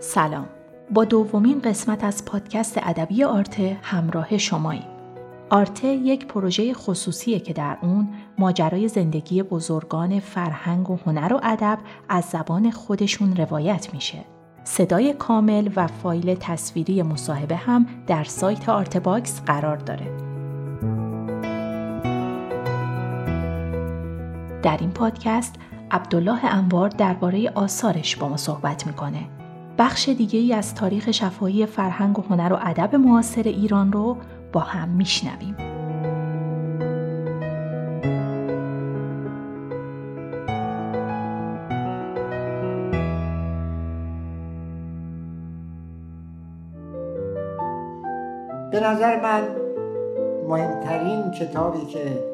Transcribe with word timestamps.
سلام 0.00 0.46
با 0.90 1.04
دومین 1.04 1.60
قسمت 1.60 2.04
از 2.04 2.24
پادکست 2.24 2.78
ادبی 2.82 3.24
آرته 3.24 3.78
همراه 3.82 4.38
شماییم 4.38 4.84
آرته 5.50 5.86
یک 5.86 6.26
پروژه 6.26 6.74
خصوصیه 6.74 7.40
که 7.40 7.52
در 7.52 7.78
اون 7.82 8.08
ماجرای 8.38 8.88
زندگی 8.88 9.42
بزرگان 9.42 10.20
فرهنگ 10.20 10.90
و 10.90 10.98
هنر 11.06 11.32
و 11.32 11.40
ادب 11.42 11.78
از 12.08 12.24
زبان 12.24 12.70
خودشون 12.70 13.36
روایت 13.36 13.94
میشه 13.94 14.18
صدای 14.64 15.12
کامل 15.12 15.68
و 15.76 15.86
فایل 15.86 16.34
تصویری 16.34 17.02
مصاحبه 17.02 17.56
هم 17.56 17.86
در 18.06 18.24
سایت 18.24 18.68
آرتباکس 18.68 19.42
قرار 19.42 19.76
داره. 19.76 20.06
در 24.62 24.76
این 24.80 24.90
پادکست 24.90 25.54
عبدالله 25.90 26.44
انوار 26.44 26.88
درباره 26.88 27.50
آثارش 27.54 28.16
با 28.16 28.28
ما 28.28 28.36
صحبت 28.36 28.86
می‌کنه. 28.86 29.37
بخش 29.78 30.08
دیگه 30.08 30.38
ای 30.38 30.52
از 30.52 30.74
تاریخ 30.74 31.10
شفاهی 31.10 31.66
فرهنگ 31.66 32.18
و 32.18 32.22
هنر 32.22 32.52
و 32.52 32.58
ادب 32.62 32.94
معاصر 32.94 33.42
ایران 33.42 33.92
رو 33.92 34.16
با 34.52 34.60
هم 34.60 34.88
میشنویم. 34.88 35.56
به 48.72 48.80
نظر 48.80 49.20
من 49.22 49.48
مهمترین 50.48 51.30
کتابی 51.30 51.86
که 51.86 52.24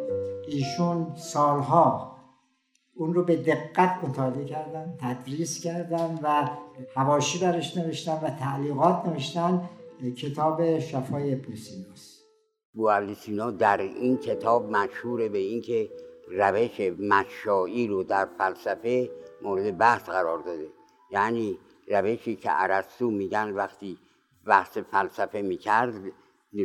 ایشون 0.48 1.06
سالها 1.16 2.13
اون 2.96 3.14
رو 3.14 3.24
به 3.24 3.36
دقت 3.36 4.04
مطالعه 4.04 4.44
کردن 4.44 4.98
تدریس 5.00 5.62
کردن 5.62 6.18
و 6.22 6.48
هواشی 6.96 7.38
برش 7.38 7.76
نوشتن 7.76 8.20
و 8.22 8.30
تعلیقات 8.30 9.06
نوشتن 9.06 9.68
کتاب 10.16 10.78
شفای 10.78 11.56
سیناست 11.56 12.24
بو 12.74 13.14
سینا 13.14 13.50
در 13.50 13.78
این 13.78 14.16
کتاب 14.16 14.70
مشهور 14.70 15.28
به 15.28 15.38
اینکه 15.38 15.90
روش 16.28 16.80
مشایی 16.80 17.86
رو 17.86 18.02
در 18.02 18.28
فلسفه 18.38 19.10
مورد 19.42 19.78
بحث 19.78 20.02
قرار 20.08 20.38
داده. 20.38 20.66
یعنی 21.10 21.58
روشی 21.88 22.36
که 22.36 22.62
ارسطو 22.62 23.10
میگن 23.10 23.50
وقتی 23.50 23.98
بحث 24.46 24.78
فلسفه 24.78 25.42
می‌کرد 25.42 25.94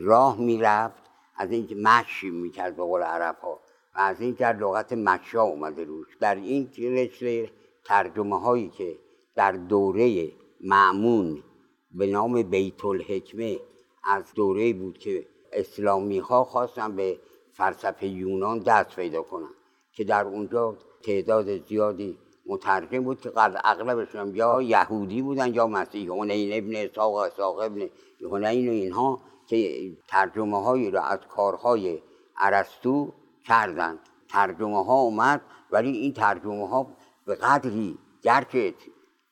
راه 0.02 0.38
می‌رفت 0.40 1.04
از 1.38 1.52
اینکه 1.52 1.76
مشی 1.76 2.30
می‌کرد 2.30 2.76
به 2.76 2.84
قول 2.84 3.02
عرب 3.02 3.38
ها 3.42 3.60
و 3.96 4.00
از 4.00 4.22
این 4.22 4.32
در 4.32 4.54
لغت 4.54 4.94
مشا 4.94 5.42
اومده 5.42 5.84
روش. 5.84 6.08
در 6.20 6.36
این 6.36 6.70
رشته 6.78 7.50
ترجمه 7.86 8.40
هایی 8.40 8.70
که 8.70 8.98
در 9.36 9.52
دوره 9.52 10.32
معمون 10.62 11.44
به 11.92 12.08
نام 12.08 12.42
بیت 12.42 12.86
الحکمه 12.86 13.60
از 14.04 14.34
دوره 14.34 14.74
بود 14.74 14.98
که 14.98 15.26
اسلامی 15.54 16.20
ها 16.20 16.44
خواستن 16.44 16.96
به 16.96 17.20
فلسفه 17.54 18.08
یونان 18.08 18.60
دست 18.60 18.96
پیدا 18.96 19.22
کنن 19.22 19.50
که 19.94 20.04
در 20.04 20.26
اونجا 20.26 20.78
تعداد 21.04 21.68
زیادی 21.68 22.18
مترجم 22.46 23.04
بود 23.04 23.22
که 23.22 23.32
اغلبشون 23.36 24.36
یا 24.36 24.62
یهودی 24.62 25.22
بودن 25.22 25.54
یا 25.54 25.68
مسیحی 25.68 26.08
هنین 26.08 26.54
ابن 26.54 26.76
اساق 26.76 27.16
اساق 27.16 27.60
ابن 27.60 27.90
هنین 28.32 28.70
و 28.70 28.72
اینها 28.72 29.22
که 29.48 29.92
ترجمه 30.08 30.64
هایی 30.64 30.92
را 30.92 31.02
از 31.02 31.20
کارهای 31.30 32.02
عرستو 32.38 33.14
کردن 33.46 34.00
ترجمه 34.30 34.86
ها 34.86 35.00
اومد 35.00 35.42
ولی 35.72 35.92
این 35.92 36.14
ترجمه 36.14 36.68
ها 36.68 36.88
به 37.26 37.36
قدری 37.36 37.98
گرچه 38.22 38.74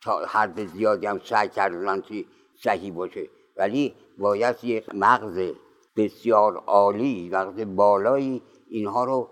تا 0.01 0.25
حد 0.25 0.65
زیادی 0.65 1.05
هم 1.05 1.19
سعی 1.19 1.49
کردن 1.49 2.01
که 2.01 2.25
صحیح 2.63 2.93
باشه. 2.93 3.29
ولی 3.57 3.93
باید 4.17 4.55
یک 4.63 4.95
مغز 4.95 5.51
بسیار 5.95 6.57
عالی 6.57 7.29
مغز 7.29 7.75
بالایی 7.75 8.41
اینها 8.69 9.03
رو 9.03 9.29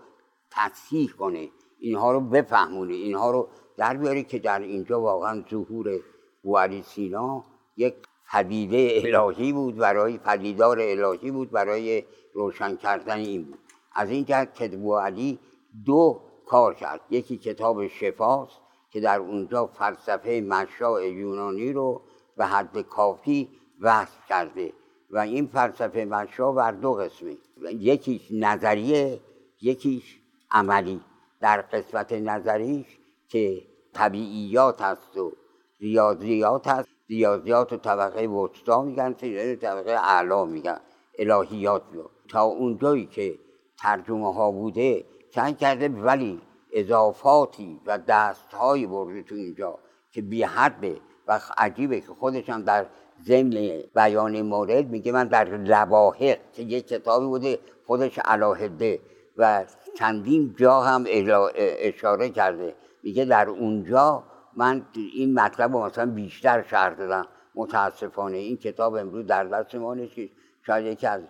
تصحیح 0.51 1.11
کنه 1.19 1.49
اینها 1.79 2.11
رو 2.11 2.19
بفهمونه 2.19 2.93
اینها 2.93 3.31
رو 3.31 3.47
در 3.77 3.97
بیاره 3.97 4.23
که 4.23 4.39
در 4.39 4.59
اینجا 4.59 5.01
واقعا 5.01 5.43
ظهور 5.49 5.99
بوعلی 6.43 6.83
سینا 6.83 7.43
یک 7.77 7.95
پدیده 8.31 9.01
الهی 9.05 9.53
بود 9.53 9.75
برای 9.75 10.17
پدیدار 10.17 10.79
الهی 10.81 11.31
بود 11.31 11.51
برای 11.51 12.03
روشن 12.33 12.75
کردن 12.75 13.17
این 13.17 13.43
بود. 13.43 13.59
از 13.95 14.09
این 14.09 14.25
جهت 14.25 14.55
که 14.55 14.67
علی 15.03 15.39
دو 15.85 16.21
کار 16.45 16.73
کرد. 16.73 17.01
یکی 17.09 17.37
کتاب 17.37 17.87
شفاست 17.87 18.59
که 18.89 18.99
در 18.99 19.19
اونجا 19.19 19.67
فلسفه 19.67 20.45
مشاع 20.47 21.07
یونانی 21.07 21.73
رو 21.73 22.01
به 22.37 22.45
حد 22.45 22.81
کافی 22.81 23.49
وصف 23.81 24.25
کرده 24.29 24.73
و 25.09 25.17
این 25.17 25.47
فلسفه 25.47 26.05
مشاع 26.05 26.55
بر 26.55 26.71
دو 26.71 26.93
قسمه. 26.93 27.37
یکیش 27.71 28.27
نظریه 28.31 29.19
یکیش 29.61 30.19
عملی. 30.51 31.01
در 31.39 31.61
قسمت 31.61 32.13
نظریش 32.13 32.85
که 33.27 33.61
طبیعیات 33.93 34.81
هست 34.81 35.17
و 35.17 35.31
ریاضیات 35.79 36.67
هست. 36.67 36.89
ریاضیات 37.09 37.73
و 37.73 37.77
طبقه 37.77 38.27
وسطا 38.27 38.81
میگن 38.81 39.13
طبقه 39.55 39.91
اعلا 39.91 40.45
میگن 40.45 40.79
الهیات 41.19 41.83
رو. 41.93 42.09
تا 42.27 42.43
اونجایی 42.43 43.05
که 43.05 43.39
ترجمه 43.77 44.33
ها 44.33 44.51
بوده 44.51 45.05
چند 45.31 45.57
کرده 45.57 45.89
ولی 45.89 46.41
اضافاتی 46.73 47.81
و 47.85 47.97
دستهایی 47.97 48.87
برده 48.87 49.23
تو 49.23 49.35
اینجا 49.35 49.79
که 50.11 50.21
بی 50.21 50.43
حده 50.43 50.97
و 51.27 51.39
عجیبه 51.57 52.01
که 52.01 52.07
خودشان 52.07 52.61
در 52.61 52.85
ضمن 53.23 53.83
بیان 53.95 54.41
مورد 54.41 54.89
میگه 54.89 55.11
من 55.11 55.27
در 55.27 55.57
لواحق 55.57 56.37
که 56.53 56.61
یک 56.61 56.87
کتابی 56.87 57.25
بوده 57.25 57.59
خودش 57.85 58.19
علاهده 58.19 58.99
و 59.37 59.65
چندین 59.97 60.55
جا 60.57 60.81
هم 60.81 61.05
اشاره 61.79 62.29
کرده. 62.29 62.75
میگه 63.03 63.25
در 63.25 63.49
اونجا 63.49 64.23
من 64.55 64.85
این 64.93 65.33
مطلب 65.33 65.73
رو 65.73 65.85
مثلا 65.85 66.05
بیشتر 66.05 66.63
شهر 66.69 66.89
دادم. 66.89 67.27
متاسفانه 67.55 68.37
این 68.37 68.57
کتاب 68.57 68.95
امروز 68.95 69.25
در 69.25 69.43
دست 69.43 69.75
ما 69.75 69.93
نیست. 69.93 70.15
که 70.15 70.29
شاید 70.67 70.85
یکی 70.85 71.07
از 71.07 71.21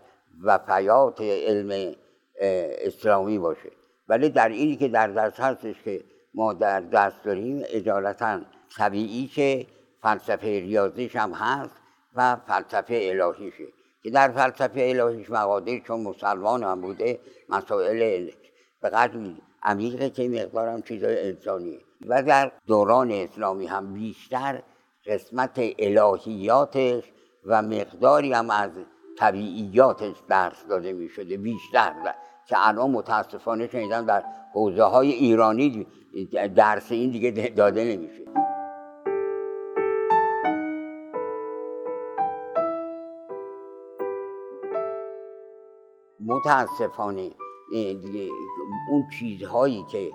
وفیات 0.44 1.22
علم 1.22 1.96
اسلامی 2.42 3.40
باشه. 3.40 3.72
ولی 4.08 4.30
در 4.30 4.50
اینی 4.50 4.76
که 4.76 4.88
در 4.88 5.08
دست 5.08 5.40
هستش 5.40 5.76
که 5.84 6.04
ما 6.34 6.54
در 6.54 6.82
دست 6.82 7.24
داریم 7.24 7.64
اجالتا 7.66 8.42
طبیعی 8.78 9.28
که 9.28 9.68
فلسفه 10.02 10.48
ریاضیش 10.48 11.16
هم 11.16 11.32
هست 11.34 11.76
و 12.16 12.36
فلسفه 12.48 13.00
الهیشه. 13.02 13.68
که 14.04 14.10
در 14.10 14.32
فلسفه 14.32 14.94
الهیش 14.96 15.30
مقادیر 15.30 15.84
چون 15.84 16.00
مسلمان 16.00 16.64
هم 16.64 16.82
بوده 16.82 17.20
مسائل 17.50 18.30
به 18.82 18.90
قدری 18.90 19.42
عمیقه 19.64 20.10
که 20.10 20.30
مقدارم 20.30 20.82
چیزای 20.82 21.30
انسانیه. 21.30 21.80
و 22.08 22.24
در 22.24 22.52
دوران 22.68 23.12
اسلامی 23.12 23.68
هم 23.68 23.94
بیشتر 23.94 24.64
قسمت 25.06 25.60
الهیاتش 25.80 27.04
و 27.46 27.62
مقداری 27.62 28.34
هم 28.34 28.50
از 28.50 28.72
طبیعیاتش 29.18 30.16
درس 30.30 30.66
داده 30.66 30.94
می 30.94 31.10
شده 31.10 31.38
بیشتر 31.38 31.94
که 32.48 32.56
الان 32.68 32.92
متاسفانه 32.92 33.68
شنیدم 33.68 34.06
در 34.06 34.24
حوزه 34.54 34.84
های 34.84 35.12
ایرانی 35.12 35.88
درس 36.56 36.92
این 36.92 37.12
دیگه 37.12 37.32
داده 37.50 37.84
نمیشه. 37.84 38.26
متاسفانه 46.20 47.32
اون 48.92 49.10
چیزهایی 49.20 49.86
که 49.92 50.12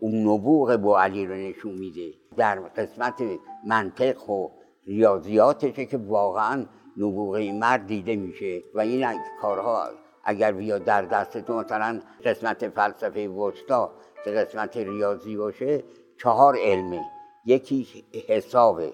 اون 0.00 0.28
نبوغ 0.28 0.76
با 0.76 1.00
علی 1.00 1.26
رو 1.26 1.34
نشون 1.34 1.74
میده 1.74 2.14
در 2.36 2.60
قسمت 2.60 3.22
منطق 3.66 4.30
و 4.30 4.48
ریاضیاتشه 4.86 5.86
که 5.86 5.96
واقعا 5.96 6.66
نبوغ 6.96 7.36
مرد 7.36 7.86
دیده 7.86 8.16
میشه 8.16 8.62
و 8.74 8.80
این 8.80 9.06
کارها 9.40 9.88
اگر 10.24 10.52
بیاد 10.52 10.84
در 10.84 11.02
دستتون 11.02 11.56
مثلا 11.64 12.00
قسمت 12.24 12.68
فلسفه 12.68 13.28
وسطا 13.28 13.92
که 14.24 14.30
قسمت 14.30 14.76
ریاضی 14.76 15.36
باشه 15.36 15.84
چهار 16.18 16.56
علمه. 16.58 17.04
یکیش 17.44 18.02
حسابه 18.28 18.92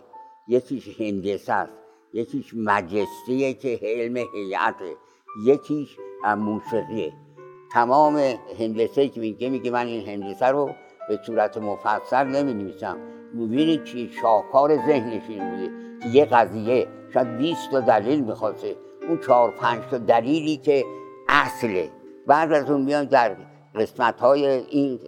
یکیش 0.49 1.01
هندسه 1.01 1.53
است 1.53 1.73
یکیش 2.13 2.55
مجستیه 2.55 3.55
که 3.55 3.81
علم 3.83 4.17
هیئته 4.17 4.97
یکیش 5.45 5.97
موسیقیه. 6.37 7.13
تمام 7.73 8.17
هندسه 8.59 9.09
که 9.09 9.21
میگه 9.21 9.49
میگه 9.49 9.71
من 9.71 9.87
این 9.87 10.09
هندسه 10.09 10.47
رو 10.47 10.71
به 11.09 11.19
صورت 11.27 11.57
مفصل 11.57 12.27
نمی 12.27 12.55
نویسم 12.55 12.99
می‌بینید 13.35 13.85
چی؟ 13.85 14.11
شاهکار 14.21 14.77
ذهنش 14.77 15.23
این 15.29 15.51
بوده. 15.51 15.86
یه 16.13 16.25
قضیه 16.25 16.87
شاید 17.15 17.39
20 17.39 17.71
تا 17.71 17.81
دلیل 17.81 18.25
می‌خواسته. 18.25 18.77
اون 19.09 19.19
چهار 19.19 19.51
پنج 19.51 19.83
تا 19.91 19.99
دلیلی 19.99 20.57
که 20.57 20.85
اصله. 21.29 21.91
بعد 22.27 22.53
از 22.53 22.71
اون 22.71 22.83
میان 22.83 23.05
در 23.05 23.37
قسمت 23.75 24.21
های 24.21 24.47
این 24.47 25.01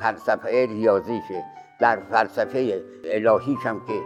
فلسفه 0.00 0.66
ریاضیشه. 0.66 1.44
در 1.80 1.98
فلسفه 2.10 2.82
الهیش 3.04 3.58
هم 3.66 3.80
که 3.86 4.02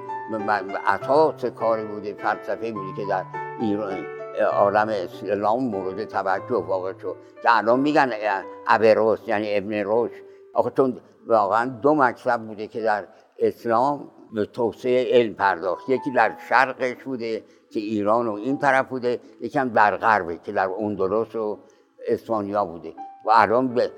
اساس 0.86 1.44
کاری 1.44 1.84
بوده 1.84 2.14
فلسفه 2.14 2.72
بوده 2.72 2.96
که 2.96 3.02
در 3.08 3.24
ایران 3.60 4.06
عالم 4.52 4.88
اسلام 4.88 5.64
مورد 5.64 6.04
توجه 6.04 6.54
واقع 6.54 6.92
شد. 7.02 7.16
که 7.42 7.56
الان 7.56 7.80
میگن 7.80 8.10
ابروس 8.68 9.18
یعنی 9.26 9.56
ابن 9.56 9.74
روش 9.74 10.10
آخه 10.54 10.70
چون 10.76 11.00
واقعا 11.26 11.64
دو 11.82 11.94
مکتب 11.94 12.46
بوده 12.46 12.66
که 12.66 12.82
در 12.82 13.04
اسلام 13.38 14.10
به 14.32 14.44
توسعه 14.44 15.18
علم 15.18 15.34
پرداخت. 15.34 15.88
یکی 15.88 16.10
در 16.10 16.32
شرقش 16.48 17.04
بوده 17.04 17.44
که 17.70 17.80
ایران 17.80 18.28
و 18.28 18.32
این 18.32 18.58
طرف 18.58 18.88
بوده 18.88 19.20
یکم 19.40 19.68
در 19.68 19.96
غربه 19.96 20.38
که 20.44 20.52
در 20.52 20.68
اندلس 20.80 21.36
و 21.36 21.58
اسپانیا 22.08 22.64
بوده. 22.64 22.94
و 23.24 23.30
الان 23.30 23.74
به 23.74 23.90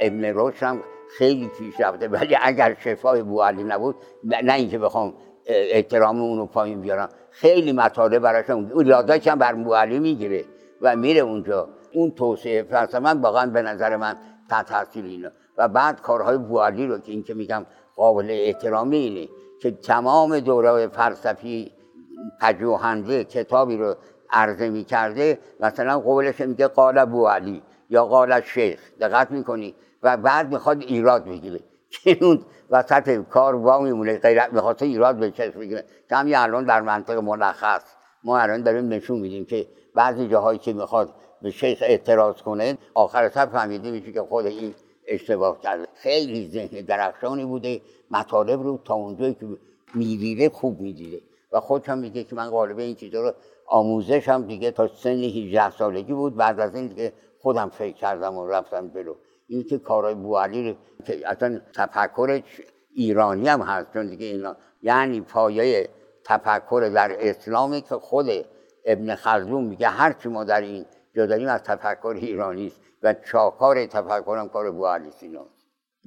ابن 0.00 0.24
روش 0.24 0.62
هم 0.62 0.82
خیلی 1.18 1.50
پیش 1.58 1.80
رفته. 1.80 2.08
ولی 2.08 2.36
اگر 2.42 2.76
شفای 2.80 3.22
بو 3.22 3.42
علی 3.42 3.64
نبود 3.64 3.96
نه 4.42 4.54
اینکه 4.54 4.78
بخوام 4.78 5.14
احترام 5.46 6.20
اونو 6.20 6.46
پایین 6.46 6.80
بیارم 6.80 7.08
خیلی 7.30 7.72
مطالب 7.72 8.22
براش 8.22 8.50
اون 8.50 8.90
هم 9.26 9.38
بر 9.38 9.54
بو 9.54 9.74
علی 9.74 9.98
می‌گیره 9.98 10.44
و 10.80 10.96
میره 10.96 11.20
اونجا. 11.20 11.68
اون 11.92 12.10
توسعه 12.10 12.62
فلسفه 12.62 12.98
من 12.98 13.20
واقعا 13.20 13.46
به 13.46 13.62
نظر 13.62 13.96
من 13.96 14.16
تحت 14.50 14.66
تاثیر 14.66 15.30
و 15.58 15.68
بعد 15.68 16.00
کارهای 16.00 16.38
بو 16.38 16.60
علی 16.60 16.86
رو 16.86 16.98
که 16.98 17.12
این 17.12 17.22
که 17.22 17.34
میگم 17.34 17.66
قابل 18.00 18.26
احترامی 18.30 18.96
اینه 18.96 19.28
که 19.62 19.70
تمام 19.70 20.40
دوره 20.40 20.88
فلسفی 20.88 21.72
پژوهنده 22.40 23.24
کتابی 23.24 23.76
رو 23.76 23.94
عرضه 24.30 24.68
می 24.68 24.84
کرده 24.84 25.38
مثلا 25.60 25.98
قولش 25.98 26.40
میگه 26.40 26.66
قال 26.66 26.98
ابو 26.98 27.26
علی 27.26 27.62
یا 27.90 28.04
قال 28.04 28.40
شیخ 28.40 28.80
دقت 29.00 29.30
می‌کنی؟ 29.30 29.74
و 30.02 30.16
بعد 30.16 30.52
می‌خواد 30.52 30.80
ایراد 30.80 31.24
بگیره. 31.24 31.60
که 31.90 32.24
اون 32.24 32.42
وسط 32.70 33.24
کار 33.30 33.54
وا 33.54 33.80
میمونه 33.80 34.18
غیر 34.18 34.48
می‌خواد 34.48 34.82
ایراد 34.82 35.16
به 35.16 35.30
چشم 35.30 35.60
بگیره. 35.60 35.84
که 36.08 36.16
همین 36.16 36.36
الان 36.36 36.64
در 36.64 36.80
منطق 36.80 37.18
ملخص 37.18 37.82
ما 38.24 38.38
الان 38.38 38.62
داریم 38.62 38.88
نشون 38.88 39.18
میدیم 39.18 39.44
که 39.44 39.66
بعضی 39.94 40.28
جاهایی 40.28 40.58
که 40.58 40.72
می‌خواد 40.72 41.14
به 41.42 41.50
شیخ 41.50 41.78
اعتراض 41.82 42.42
کنه 42.42 42.78
آخر 42.94 43.28
سر 43.28 43.46
فهمیده 43.46 43.90
میشه 43.90 44.12
که 44.12 44.20
خود 44.22 44.46
این 44.46 44.74
اشتباه 45.10 45.60
کرده 45.60 45.88
خیلی 45.94 46.48
ذهن 46.48 46.84
درخشانی 46.84 47.44
بوده 47.44 47.80
مطالب 48.10 48.62
رو 48.62 48.80
تا 48.84 48.94
اونجایی 48.94 49.34
که 49.34 49.46
می‌دیده 49.94 50.48
خوب 50.48 50.80
می‌دیده. 50.80 51.20
و 51.52 51.60
خودش 51.60 51.88
هم 51.88 51.98
میگه 51.98 52.24
که 52.24 52.34
من 52.34 52.50
غالبه 52.50 52.82
این 52.82 52.94
چیزا 52.94 53.22
رو 53.22 53.32
آموزش 53.66 54.28
هم 54.28 54.46
دیگه 54.46 54.70
تا 54.70 54.88
سن 54.88 55.10
18 55.10 55.70
سالگی 55.70 56.12
بود. 56.12 56.36
بعد 56.36 56.60
از 56.60 56.74
این 56.74 56.86
دیگه 56.86 57.12
خودم 57.38 57.68
فکر 57.68 57.96
کردم 57.96 58.36
و 58.36 58.48
رفتم 58.48 58.88
جلو. 58.88 59.14
این 59.46 59.64
که 59.64 59.78
کارهای 59.78 60.14
بوالی 60.14 60.76
که 61.06 61.28
اصلا 61.28 61.60
تفکر 61.74 62.42
ایرانی 62.94 63.48
هم 63.48 63.60
هست 63.60 63.92
چون 63.92 64.06
دیگه 64.06 64.26
اینا 64.26 64.56
یعنی 64.82 65.20
پایه 65.20 65.88
تفکر 66.24 66.90
در 66.94 67.16
اسلامی 67.28 67.80
که 67.80 67.94
خود 67.94 68.26
ابن 68.84 69.14
خلدون 69.14 69.64
میگه 69.64 69.88
هر 69.88 70.12
چی 70.12 70.28
ما 70.28 70.44
در 70.44 70.60
این 70.60 70.84
جا 71.16 71.26
داریم 71.26 71.48
از 71.48 71.62
تفکر 71.62 72.16
ایرانی 72.20 72.66
است. 72.66 72.80
و 73.02 73.14
چاکار 73.14 73.86
تفکر 73.86 74.36
هم 74.38 74.48
کار 74.48 74.70
بوالی 74.70 75.10
سینا 75.10 75.46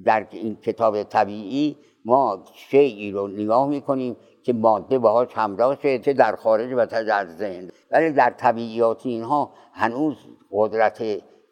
در 0.04 0.26
این 0.30 0.56
کتاب 0.56 1.02
طبیعی 1.02 1.76
ما 2.04 2.44
شیعی 2.54 3.12
رو 3.12 3.28
نگاه 3.28 3.68
می‌کنیم 3.68 4.16
که 4.42 4.52
ماده 4.52 4.98
باهاش 4.98 5.28
همراه 5.34 5.78
شه 5.82 5.98
چه 5.98 6.12
در 6.12 6.36
خارج 6.36 6.72
و 6.76 6.86
چه 6.86 7.04
در 7.04 7.26
ذهن. 7.26 7.70
ولی 7.90 8.10
در 8.10 8.30
طبیعیات 8.30 9.06
اینها 9.06 9.52
هنوز 9.72 10.16
قدرت 10.50 11.02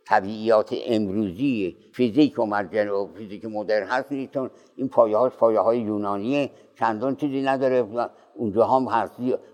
طبیعیات 0.07 0.75
امروزی 0.87 1.77
فیزیک 1.93 2.39
و 2.39 2.47
مرجن 2.47 2.89
و 2.89 3.07
فیزیک 3.07 3.45
مدرن 3.45 3.87
هست 3.87 4.33
چون 4.35 4.51
این 4.77 4.89
پایه 4.89 5.17
هاش 5.17 5.33
پایه 5.33 5.61
های 5.61 5.81
یونانیه 5.81 6.51
چندان 6.79 7.17
چیزی 7.17 7.43
نداره. 7.43 8.09
اونجا 8.35 8.67
هم 8.67 8.85
هست. 8.85 9.13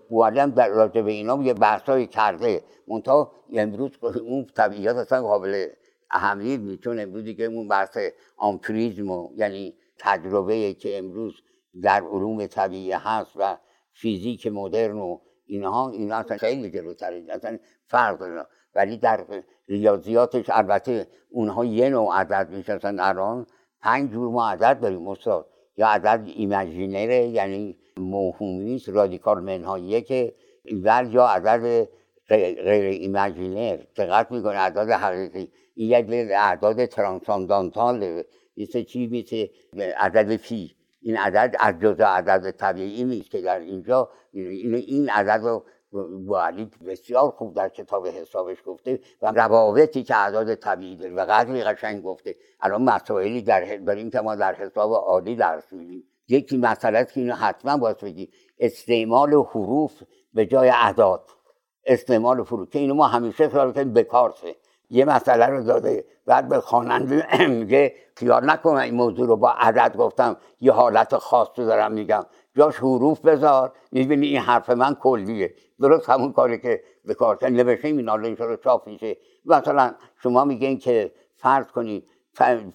بوالم 0.09 0.49
در 0.49 0.69
راجع 0.69 1.01
به 1.01 1.11
اینا 1.11 1.43
یه 1.43 1.53
بحثایی 1.53 2.07
کرده. 2.07 2.61
منتها 2.87 3.31
امروز 3.53 3.91
اون 4.01 4.45
طبیعیات 4.55 4.95
اصلا 4.95 5.21
قابل 5.21 5.65
اهمیت 6.11 6.81
چون 6.81 6.99
امروزی 6.99 7.35
که 7.35 7.43
اون 7.43 7.67
بحث 7.67 7.97
آمپریزم 8.37 9.29
یعنی 9.35 9.75
تجربه 9.99 10.73
که 10.73 10.97
امروز 10.97 11.33
در 11.81 12.03
علوم 12.03 12.45
طبیعی 12.45 12.91
هست 12.91 13.31
و 13.35 13.57
فیزیک 13.93 14.47
مدرن 14.47 14.97
و 14.97 15.19
اینها 15.45 15.89
اینا 15.89 16.15
اصلا 16.15 16.37
خیلی 16.37 16.71
جلوتره 16.71 17.25
اصلا 17.29 17.57
فرق 17.87 18.19
داره. 18.19 18.45
ولی 18.75 18.97
در 18.97 19.25
ریاضیاتش 19.67 20.45
البته 20.49 21.07
اونها 21.29 21.65
یه 21.65 21.89
نوع 21.89 22.15
عدد 22.15 22.49
می‌شناسن 22.49 22.99
الان 22.99 23.45
پنج 23.81 24.11
جور 24.11 24.31
ما 24.31 24.49
عدد 24.49 24.79
داریم 24.79 25.07
استاد. 25.07 25.49
یا 25.77 25.87
عدد 25.87 26.23
ایمجینره 26.35 27.27
یعنی 27.27 27.77
موهومی 27.97 28.81
رادیکال 28.87 29.43
منهاییه 29.43 30.01
که 30.01 30.35
یا 31.11 31.25
عدد 31.25 31.87
غیر 32.29 32.85
ایمجینر 32.85 33.77
دقت 33.95 34.31
می‌کنه 34.31 34.57
عدد 34.57 34.89
حقیقی. 34.89 35.51
یک 35.83 36.05
اعداد 36.31 36.85
ترانساندانتال 36.85 38.23
مثل 38.57 38.83
چی 38.83 39.07
مثل 39.07 39.81
عدد 39.81 40.35
فی 40.35 40.75
این 41.01 41.17
عدد 41.17 41.55
از 41.59 41.75
جزء 41.79 42.03
عدد 42.03 42.51
طبیعی 42.51 43.03
نیست 43.03 43.31
که 43.31 43.41
در 43.41 43.59
اینجا 43.59 44.09
این 44.31 45.09
عدد 45.09 45.41
رو 45.43 45.65
علی 46.35 46.71
بسیار 46.87 47.31
خوب 47.31 47.53
در 47.53 47.69
کتاب 47.69 48.07
حسابش 48.07 48.57
گفته 48.65 48.99
و 49.21 49.31
روابطی 49.31 50.03
که 50.03 50.15
اعداد 50.15 50.55
طبیعی 50.55 50.95
داره 50.95 51.13
و 51.13 51.25
قدری 51.29 51.63
قشنگ 51.63 52.03
گفته 52.03 52.35
الان 52.61 52.83
مسائلی 52.83 53.41
در 53.41 53.77
داریم 53.77 54.09
که 54.09 54.21
ما 54.21 54.35
در 54.35 54.55
حساب 54.55 54.93
عالی 54.93 55.35
درس 55.35 55.73
میدیم 55.73 56.03
یکی 56.27 56.57
مسئله 56.57 57.05
که 57.05 57.19
اینو 57.19 57.33
حتما 57.33 57.77
باید 57.77 57.97
بگی 57.97 58.29
استعمال 58.59 59.33
حروف 59.33 60.03
به 60.33 60.45
جای 60.45 60.69
اعداد 60.69 61.29
استعمال 61.85 62.39
حروف 62.39 62.69
که 62.69 62.79
اینو 62.79 62.93
ما 62.93 63.07
همیشه 63.07 63.49
خیال 63.49 63.73
کنیم 63.73 63.93
بکارسه 63.93 64.55
یه 64.89 65.05
مسئله 65.05 65.45
رو 65.45 65.63
داده. 65.63 66.05
بعد 66.25 66.49
به 66.49 66.59
خواننده 66.59 67.27
میگه 67.59 67.95
خیال 68.15 68.49
نکن 68.49 68.75
این 68.75 68.95
موضوع 68.95 69.27
رو 69.27 69.37
با 69.37 69.51
عدد 69.51 69.97
گفتم 69.97 70.37
یه 70.61 70.71
حالت 70.71 71.17
خاص 71.17 71.47
رو 71.57 71.65
دارم 71.65 71.91
میگم. 71.91 72.25
جاش 72.55 72.75
حروف 72.75 73.19
بذار 73.19 73.71
می‌بینی 73.91 74.27
این 74.27 74.39
حرف 74.39 74.69
من 74.69 74.95
کلیه. 74.95 75.53
درست 75.79 76.09
همون 76.09 76.33
کاری 76.33 76.59
که 76.59 76.83
به 77.05 77.13
کار 77.13 77.49
نوشته 77.49 77.87
این 77.87 78.09
حالا 78.09 78.29
رو 78.29 78.55
چاپ 78.55 78.87
میشه. 78.87 79.17
مثلا 79.45 79.95
شما 80.23 80.45
میگین 80.45 80.77
که 80.77 81.11
فرض 81.35 81.65
کنید 81.65 82.07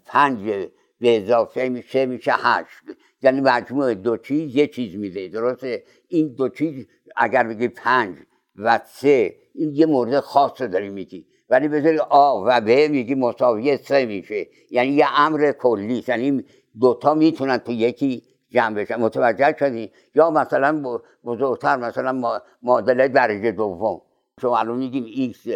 پنج 0.07 0.69
به 1.01 1.23
اضافه 1.23 1.69
میشه 1.69 2.07
میشه 2.07 2.33
هشت. 2.33 2.85
یعنی 3.23 3.41
مجموع 3.41 3.95
دو 3.95 4.17
چیز 4.17 4.57
یه 4.57 4.67
چیز 4.67 4.97
میده. 4.97 5.29
درسته؟ 5.29 5.85
این 6.09 6.35
دو 6.35 6.49
چیز 6.49 6.87
اگر 7.17 7.43
بگی 7.45 7.69
پنج 7.69 8.17
و 8.57 8.81
سه 8.87 9.37
این 9.55 9.75
یه 9.75 9.87
مورد 9.87 10.21
خاص 10.21 10.61
رو 10.61 10.69
داری 10.69 10.89
میگی. 10.89 11.27
ولی 11.55 11.69
بذاری 11.69 11.99
آ 11.99 12.43
و 12.47 12.61
ب 12.61 12.69
میگی 12.69 13.15
مساوی 13.15 13.77
سه 13.77 14.07
میشه. 14.07 14.47
یعنی 14.71 14.89
یه 14.89 15.07
امر 15.21 15.53
کلی. 15.53 16.05
یعنی 16.09 16.45
دوتا 16.81 17.15
می‌تونن 17.15 17.59
تو 17.59 17.73
یکی 17.73 18.23
جمع 18.51 18.75
بشن. 18.75 18.97
متوجه 18.97 19.57
شدی؟ 19.59 19.93
یا 20.15 20.31
مثلا 20.31 21.01
بزرگتر 21.25 21.77
مثلا 21.77 22.41
معادله 22.63 23.09
درجه 23.09 23.53
دوم. 23.53 24.01
شما 24.41 24.59
الان 24.59 24.79
میگیم 24.79 25.05
x 25.05 25.47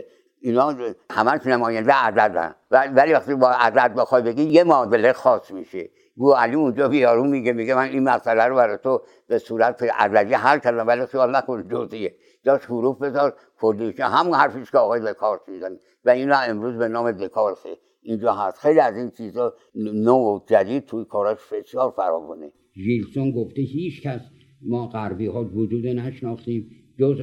اینا 0.41 0.75
همش 1.11 1.47
نماینده 1.47 1.93
عددن. 1.93 2.55
ولی 2.71 3.13
وقتی 3.13 3.35
با 3.35 3.51
عدد 3.51 3.95
بخوای 3.95 4.23
بگی 4.23 4.43
یه 4.43 4.65
معادله 4.65 5.13
خاص 5.13 5.51
میشه. 5.51 5.91
بو 6.17 6.33
علی 6.33 6.55
اونجا 6.55 6.89
بیارو 6.89 7.25
میگه 7.25 7.53
میگه 7.53 7.75
من 7.75 7.89
این 7.89 8.05
مسئله 8.05 8.45
رو 8.45 8.57
برای 8.57 8.79
تو 8.79 9.03
به 9.27 9.39
صورت 9.39 9.83
عددی 9.83 10.35
حل 10.35 10.59
کردم 10.59 10.87
ولی 10.87 11.07
خیال 11.07 11.37
نکن 11.37 11.69
جزئیه. 11.69 12.15
داشت 12.49 12.65
حروف 12.65 12.99
بذار 13.03 13.35
کلیشه 13.61 14.05
همون 14.05 14.35
حرفیش 14.35 14.71
که 14.71 14.79
آقای 14.79 15.01
دکارت 15.13 15.41
می‌زنه. 15.49 15.79
و 16.05 16.11
این 16.11 16.33
امروز 16.33 16.75
به 16.75 16.89
نام 16.89 17.13
دکارت 17.13 17.59
اینجا 18.03 18.33
هست. 18.33 18.59
خیلی 18.59 18.81
از 18.81 18.97
این 18.97 19.11
چیزا 19.11 19.55
نو 19.75 20.41
جدید 20.47 20.85
توی 20.85 21.05
کاراش 21.05 21.39
بسیار 21.53 21.91
فراوانه. 21.91 22.53
ژیلسون 22.77 23.31
گفته 23.31 23.63
هیچ 23.63 24.03
کس 24.03 24.21
ما 24.63 24.87
غربی 24.87 25.27
ها 25.27 25.45
وجود 25.45 25.87
نشناختیم. 25.87 26.71
جز 26.99 27.17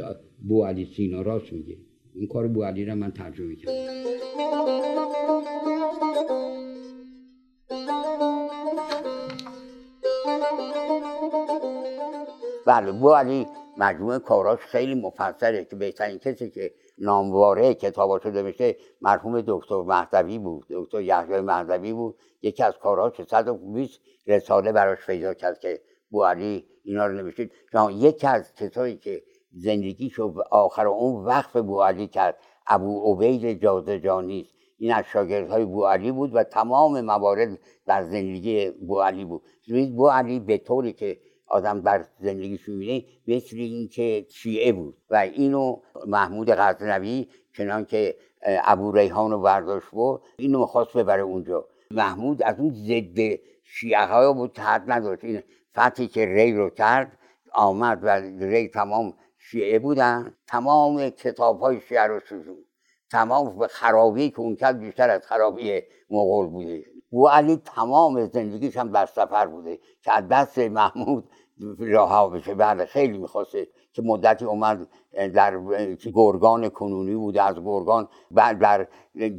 بو 0.47 0.65
علی 0.65 0.85
سینا 0.85 1.21
راست 1.21 1.53
میگه. 1.53 1.77
این 2.15 2.27
کار 2.27 2.47
بو 2.47 2.63
علی 2.63 2.85
را 2.85 2.95
من 2.95 3.11
ترجمه 3.11 3.55
کردم 3.55 3.95
بله 12.67 12.91
بو 12.91 13.09
علی 13.09 13.45
مجموعه 13.77 14.19
کاراش 14.19 14.59
خیلی 14.59 14.95
مفصله 14.95 15.65
که 15.65 15.75
بهترین 15.75 16.19
کسی 16.19 16.49
که 16.49 16.73
نامواره 16.97 17.73
کتاباشو 17.73 18.29
نوشته 18.29 18.77
مرحوم 19.01 19.43
دکتر 19.47 19.81
مهدوی 19.81 20.39
بود. 20.39 20.65
دکتر 20.69 21.01
یحیی 21.01 21.41
مهدوی 21.41 21.93
بود. 21.93 22.15
یکی 22.41 22.63
از 22.63 22.77
کاراش 22.77 23.21
120 23.21 24.01
رساله 24.27 24.71
براش 24.71 25.05
پیدا 25.05 25.33
کرد 25.33 25.59
که 25.59 25.81
بو 26.09 26.23
علی 26.23 26.65
اینا 26.83 27.05
رو 27.05 27.13
نوشته. 27.13 27.49
یکی 27.91 28.27
از 28.27 28.53
کسایی 28.53 28.97
که 28.97 29.23
زندگیشو 29.53 30.33
آخر 30.51 30.87
اون 30.87 31.25
وقف 31.25 31.55
بو 31.55 31.81
علی 31.81 32.07
کرد 32.07 32.37
ابو 32.67 33.13
عبید 33.13 33.61
جازجانی 33.61 34.41
است. 34.41 34.53
این 34.77 34.93
از 34.93 35.05
شاگردهای 35.13 35.65
بو 35.65 35.85
علی 35.85 36.11
بود 36.11 36.35
و 36.35 36.43
تمام 36.43 37.01
موارد 37.01 37.59
در 37.85 38.03
زندگی 38.03 38.71
بو 38.71 39.01
علی 39.01 39.25
بود. 39.25 39.41
بو 39.95 40.07
علی 40.07 40.39
به 40.39 40.57
طوری 40.57 40.93
که 40.93 41.17
آدم 41.47 41.81
در 41.81 42.05
زندگیش 42.19 42.69
می‌بینه 42.69 43.05
مثل 43.27 43.57
اینکه 43.57 44.25
شیعه 44.29 44.71
بود. 44.71 44.97
و 45.09 45.15
اینو 45.15 45.79
محمود 46.07 46.51
غزنوی 46.51 47.27
چنان 47.57 47.85
که 47.85 48.15
ابو 48.43 48.91
ریحان 48.91 49.31
رو 49.31 49.41
برداشت 49.41 49.87
بود 49.87 50.21
اینو 50.37 50.59
می‌خواست 50.59 50.97
ببره 50.97 51.21
اونجا. 51.21 51.65
محمود 51.91 52.43
از 52.43 52.59
اون 52.59 52.73
ضد 52.73 53.39
شیعه 53.63 54.05
ها 54.05 54.33
بود 54.33 54.59
حد 54.59 54.91
نداشت. 54.91 55.23
این 55.23 55.43
فتحی 55.79 56.07
که 56.07 56.25
ری 56.25 56.53
رو 56.53 56.69
کرد 56.69 57.17
آمد 57.53 57.99
و 58.03 58.09
ری 58.45 58.67
تمام 58.67 59.13
شیعه 59.37 59.79
بودن 59.79 60.35
تمام 60.47 61.09
کتاب 61.09 61.59
های 61.59 61.81
شیعه 61.81 62.03
رو 62.03 62.19
سوزون 62.19 62.65
تمام 63.11 63.67
خرابی 63.67 64.29
که 64.29 64.39
اون 64.39 64.55
کرد 64.55 64.79
بیشتر 64.79 65.09
از 65.09 65.25
خرابی 65.25 65.81
مغول 66.09 66.47
بوده. 66.47 66.85
و 67.13 67.27
علی 67.27 67.55
تمام 67.57 68.25
زندگیش 68.25 68.77
هم 68.77 68.91
در 68.91 69.05
سفر 69.05 69.47
بوده 69.47 69.79
که 70.01 70.11
از 70.11 70.27
دست 70.27 70.59
محمود 70.59 71.29
رها 71.79 72.29
بشه. 72.29 72.53
بعد 72.53 72.85
خیلی 72.85 73.17
می‌خواسته 73.17 73.67
که 73.93 74.01
مدتی 74.01 74.45
اومد 74.45 74.87
در 75.13 75.59
گرگان 76.13 76.69
کنونی 76.69 77.15
بوده 77.15 77.41
از 77.41 77.55
گرگان 77.55 78.07
بعد 78.31 78.59
در 78.59 78.87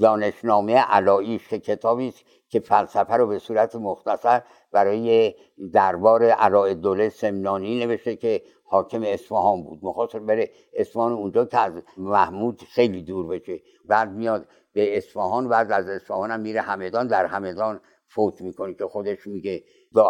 دانشنامه 0.01 0.77
علاییش 0.77 1.49
که 1.49 1.59
کتابی 1.59 2.09
است 2.09 2.25
که 2.49 2.61
فلسفه 2.61 3.15
رو 3.15 3.27
به 3.27 3.39
صورت 3.39 3.77
مختصر 3.77 4.43
برای 4.73 5.35
دربار 5.73 6.23
علایالدوله 6.25 7.09
سمنانی 7.09 7.85
نوشته 7.85 8.17
که 8.17 8.43
حاکم 8.65 9.03
اصفهان 9.03 9.63
بود. 9.63 9.79
می‌خواست 9.83 10.17
بره 10.17 10.51
اصفهان 10.75 11.13
اونجا 11.13 11.45
که 11.45 11.59
از 11.59 11.73
محمود 11.97 12.63
خیلی 12.63 13.03
دور 13.03 13.27
بشه. 13.27 13.61
بعد 13.85 14.13
میاد 14.13 14.47
به 14.77 14.97
اصفهان 14.97 15.49
بعد 15.49 15.73
از 15.73 15.89
اصفهان 15.89 16.31
هم 16.31 16.41
میره 16.41 16.61
همدان 16.61 17.07
در 17.07 17.27
همدان 17.27 17.81
فوت 18.07 18.41
می‌کنه 18.41 18.75
که 18.75 18.85
خودش 18.85 19.27
میگه 19.27 19.65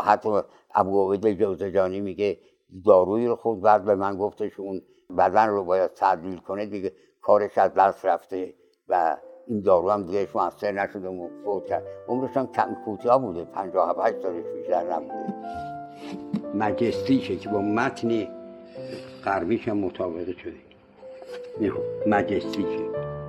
حتی 0.05 0.41
ابو 0.75 1.13
عبید 1.13 1.39
جوزجانی 1.39 2.01
میگه 2.01 2.39
دارویی 2.85 3.27
رو 3.27 3.37
خود 3.37 3.61
بعد 3.61 3.85
به 3.85 3.95
من 3.95 4.17
گفتش 4.17 4.61
اون 4.61 4.83
بدن 5.19 5.49
رو 5.49 5.65
باید 5.65 5.93
تعدیل 5.93 6.37
کنه 6.37 6.67
دیگه 6.67 6.93
کارش 7.23 7.59
از 7.59 7.75
دست 7.75 8.05
رفته 8.05 8.55
و 8.89 9.17
این 9.47 9.61
دارو 9.61 9.91
هم 9.91 10.03
دیگه 10.03 10.29
موثر 10.35 10.73
نشده 10.73 11.09
و 11.09 11.29
فوت 11.45 11.67
کرد. 11.67 11.85
عمرش 12.09 12.37
هم 12.37 12.47
کم 12.53 12.77
کوتاه 12.85 13.23
بوده 13.23 13.45
58 13.45 14.23
سالش 14.23 14.45
بیشتر 14.55 14.93
نبوده. 14.93 15.35
مجستیشه 16.55 17.37
که 17.37 17.49
با 17.49 17.61
متن 17.61 18.29
غربیش 19.25 19.69
هم 19.69 19.79
مطابقه 19.79 20.33
شده. 20.33 20.57
مجستیشه. 22.07 23.26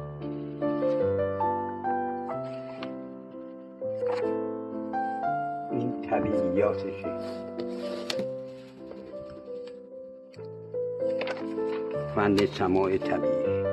طبیعیاتشه 6.09 7.17
فند 12.15 12.45
سماع 12.45 12.97
طبیعی. 12.97 13.63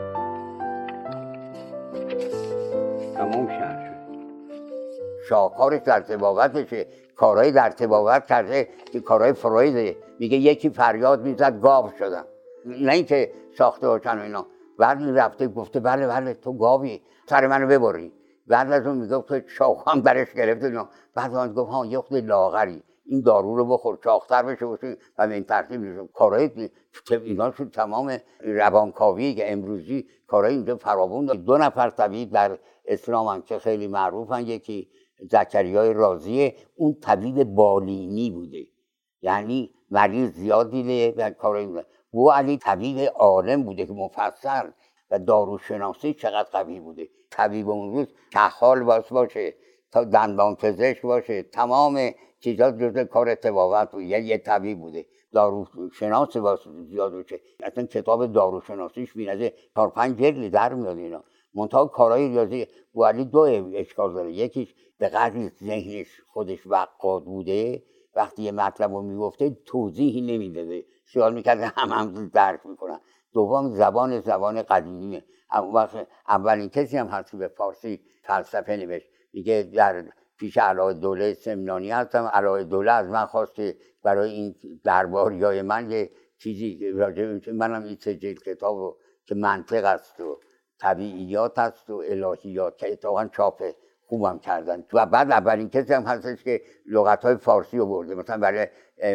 تمام 3.14 3.48
شهر 3.48 3.86
شد. 3.86 3.94
شاهکارش 5.28 5.80
در 5.82 6.00
تباوتشه 6.00 6.86
کارهای 7.16 7.52
در 7.52 7.70
تباوت 7.70 8.26
کرده 8.26 8.68
که 8.92 9.00
کارهای 9.00 9.32
فرویده 9.32 9.96
میگه 10.18 10.36
یکی 10.36 10.70
فریاد 10.70 11.22
می‌زد 11.22 11.60
گاو 11.60 11.90
شدم. 11.98 12.24
نه 12.66 12.92
اینکه 12.92 13.32
ساخته 13.58 13.86
باشن 13.86 14.18
و 14.18 14.22
اینا. 14.22 14.46
بعد 14.78 14.98
رفته 15.02 15.48
گفته 15.48 15.80
بله 15.80 16.06
بله 16.06 16.34
تو 16.34 16.52
گاوی. 16.52 17.00
سر 17.28 17.46
منو 17.46 17.66
ببری. 17.66 18.12
بعد 18.46 18.72
از 18.72 18.86
اون 18.86 18.98
می‌گفت 18.98 19.28
که 19.28 19.44
شاخ 19.48 19.88
هم 19.88 20.00
درش 20.00 20.32
گرفته 20.32 20.78
بعد 21.14 21.34
اون 21.34 21.52
گفت 21.52 21.70
ها 21.70 21.86
یه 21.86 22.02
لاغری. 22.10 22.82
این 23.06 23.20
دارو 23.20 23.56
رو 23.56 23.64
بخور 23.64 23.98
چاختر 24.04 24.42
بشه 24.42 24.66
باشه 24.66 24.96
و 25.18 25.22
این 25.22 25.44
ترتیب 25.44 25.80
میشه. 25.80 26.08
کارهای 26.14 26.70
اینا 27.10 27.52
شد 27.52 27.70
تمام 27.70 28.18
روانکاوی 28.40 29.34
که 29.34 29.52
امروزی 29.52 30.06
کارهای 30.26 30.54
اینجا 30.54 30.76
فراوون 30.76 31.26
دو 31.26 31.58
نفر 31.58 31.90
طبیب 31.90 32.32
در 32.32 32.58
اسلام 32.84 33.42
که 33.42 33.58
خیلی 33.58 33.86
معروفن. 33.86 34.46
یکی 34.46 34.88
زکریای 35.30 35.92
رازیه. 35.92 36.56
اون 36.76 36.94
طبیب 37.02 37.44
بالینی 37.44 38.30
بوده. 38.30 38.66
یعنی 39.22 39.74
مریض 39.90 40.30
زیاد 40.30 40.70
دیده 40.70 41.14
و 41.16 41.30
کار 41.30 41.84
او 42.10 42.32
علی 42.32 42.58
طبیب 42.58 43.10
عالم 43.14 43.62
بوده 43.62 43.86
که 43.86 43.92
مفصل 43.92 44.70
و 45.10 45.18
داروشناسی 45.18 46.14
چقدر 46.14 46.48
قوی 46.52 46.80
بوده. 46.80 47.08
طبیب 47.36 47.68
اون 47.70 47.92
روز 47.94 48.06
کحال 48.32 48.82
باش 48.82 49.08
باشه 49.12 49.54
تا 49.92 50.04
دندان 50.04 50.54
پزشک 50.54 51.02
باشه. 51.02 51.42
تمام 51.42 52.10
چیزا 52.40 52.70
جزء 52.70 53.04
کار 53.04 53.34
تباوت 53.34 53.90
بود. 53.90 54.02
یعنی 54.02 54.26
یه 54.26 54.38
طبیب 54.38 54.78
بوده. 54.80 55.06
داروشناس 55.32 56.36
باشه 56.36 56.70
زیاد 56.90 57.12
باشه. 57.12 57.40
اصلا 57.62 57.86
کتاب 57.86 58.32
داروشناسیش 58.32 59.12
بینده 59.12 59.54
چهار 59.74 59.88
پنج 59.90 60.18
جلدی 60.18 60.50
در 60.50 60.74
میاد 60.74 60.98
اینا. 60.98 61.24
منتها 61.54 61.86
کارهای 61.86 62.28
ریاضی. 62.28 62.66
علی 62.96 63.24
دو 63.24 63.40
اشکال 63.74 64.14
داره. 64.14 64.32
یکیش 64.32 64.74
به 64.98 65.08
قدری 65.08 65.48
ذهنش 65.48 66.20
خودش 66.26 66.66
وقاد 66.66 67.24
بوده. 67.24 67.82
وقتی 68.14 68.42
یه 68.42 68.52
مطلب 68.52 68.94
رو 68.94 69.02
می‌گفته 69.02 69.56
توضیحی 69.66 70.20
نمی‌داده. 70.20 70.84
خیال 71.04 71.34
می‌کرده 71.34 71.66
هم 71.66 71.88
هم 71.88 72.30
درک 72.34 72.60
می‌کنن. 72.66 73.00
دوم 73.32 73.70
زبان 73.70 74.20
زبان 74.20 74.62
قدیمیه. 74.62 75.24
وقت 75.74 76.06
اولین 76.28 76.68
کسی 76.68 76.96
هم 76.96 77.06
هست 77.06 77.36
به 77.36 77.48
فارسی 77.48 78.00
فلسفه 78.22 78.76
نوشت. 78.76 79.06
میگه 79.32 79.70
در 79.74 80.04
پیش 80.38 80.58
علای 80.58 80.94
دوله 80.94 81.34
سمنانی 81.34 81.90
هستم. 81.90 82.30
علای 82.32 82.64
دوله 82.64 82.92
از 82.92 83.08
من 83.08 83.26
خواست 83.26 83.54
که 83.54 83.76
برای 84.02 84.30
این 84.30 84.54
درباریای 84.84 85.62
من 85.62 85.90
یه 85.90 86.10
چیزی 86.38 86.90
راجع 86.90 87.52
منم 87.52 87.84
این 87.84 87.96
سه 88.00 88.16
کتاب 88.16 88.96
که 89.26 89.34
منطق 89.34 89.84
است 89.84 90.20
و 90.20 90.40
طبیعیات 90.78 91.58
هست 91.58 91.90
و 91.90 92.02
الهیات 92.08 92.78
که 92.78 92.92
اتفاقا 92.92 93.28
چاپ 93.28 93.62
خوبم 94.06 94.38
کردن. 94.38 94.84
و 94.92 95.06
بعد 95.06 95.30
اولین 95.30 95.70
کسی 95.70 95.92
هم 95.92 96.02
هستش 96.02 96.44
که 96.44 96.62
لغت 96.86 97.24
های 97.24 97.36
فارسی 97.36 97.78
رو 97.78 97.86
برده. 97.86 98.14
مثلا 98.14 98.38
برای 98.38 98.66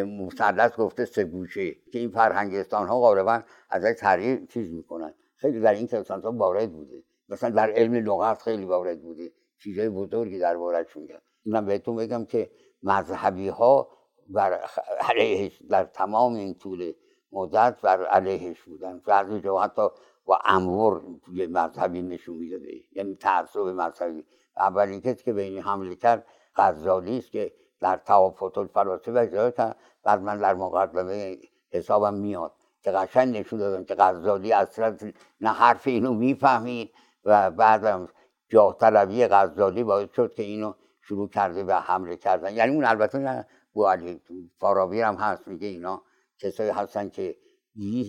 مثلث 0.04 0.76
گفته 0.76 1.04
سه 1.04 1.24
گوشه 1.24 1.70
که 1.70 1.98
این 1.98 2.10
فرهنگستان 2.10 2.88
ها 2.88 3.00
غالبا 3.00 3.42
ازش 3.70 3.94
تغییر 4.00 4.46
چیز 4.46 4.72
می‌کنن. 4.72 5.14
خیلی 5.40 5.60
در 5.60 5.74
این 5.74 5.88
ها 6.24 6.32
وارد 6.32 6.72
بوده. 6.72 7.02
مثلا 7.28 7.50
در 7.50 7.70
علم 7.70 7.94
لغت 7.94 8.42
خیلی 8.42 8.64
وارد 8.64 9.02
بوده. 9.02 9.32
چیزای 9.58 9.88
بزرگی 9.88 10.38
در 10.38 10.56
بارش 10.56 10.96
میگن 10.96 11.20
اینم 11.44 11.66
بهتون 11.66 11.96
بگم 11.96 12.24
که 12.24 12.50
مذهبی 12.82 13.48
ها 13.48 13.88
بر 14.28 14.60
علیهش 15.00 15.62
در 15.70 15.84
تمام 15.84 16.34
این 16.34 16.54
طول 16.54 16.92
مدت 17.32 17.80
بر 17.82 18.06
علیهش 18.06 18.62
بودن. 18.62 18.98
بعضی 19.06 19.40
جا 19.40 19.58
حتی 19.58 19.88
با 20.24 20.38
امور 20.44 21.02
یه 21.32 21.46
مذهبی 21.46 22.02
نشون 22.02 22.36
می‌داده. 22.36 22.84
یعنی 22.92 23.14
تعصب 23.14 23.60
مذهبی. 23.60 24.24
اولین 24.56 25.00
کسی 25.00 25.24
که 25.24 25.32
به 25.32 25.42
این 25.42 25.58
حمله 25.58 25.94
کرد 25.94 26.26
غزالی 26.56 27.18
است 27.18 27.30
که 27.30 27.52
در 27.80 27.96
توافت 27.96 28.58
الفلاسفه 28.58 29.20
اجرا 29.20 29.50
کرد. 29.50 29.76
بعد 30.02 30.20
من 30.20 30.38
در 30.38 30.54
مقدمه 30.54 31.36
حسابم 31.72 32.14
میاد. 32.14 32.52
که 32.82 32.90
قشنگ 32.90 33.36
نشون 33.36 33.58
دادم 33.58 33.84
که 33.84 33.94
غزالی 33.94 34.52
اصلا 34.52 34.96
نه 35.40 35.50
حرف 35.50 35.86
اینو 35.86 36.14
می‌فهمید 36.14 36.90
و 37.24 37.50
بعدم 37.50 38.08
جاه 38.48 38.76
طلبی 38.80 39.26
غزالی 39.26 39.84
باعث 39.84 40.08
شد 40.16 40.34
که 40.34 40.42
اینو 40.42 40.72
شروع 41.02 41.28
کرده 41.28 41.64
به 41.64 41.74
حمله 41.74 42.16
کردن. 42.16 42.54
یعنی 42.54 42.74
اون 42.74 42.84
البته 42.84 43.18
نه 43.18 43.46
بو 43.72 43.86
علی 43.86 44.20
فارابی 44.58 45.00
هم 45.00 45.14
هست 45.14 45.48
میگه 45.48 45.68
اینا 45.68 46.02
کسایی 46.38 46.70
هستن 46.70 47.08
که 47.08 47.36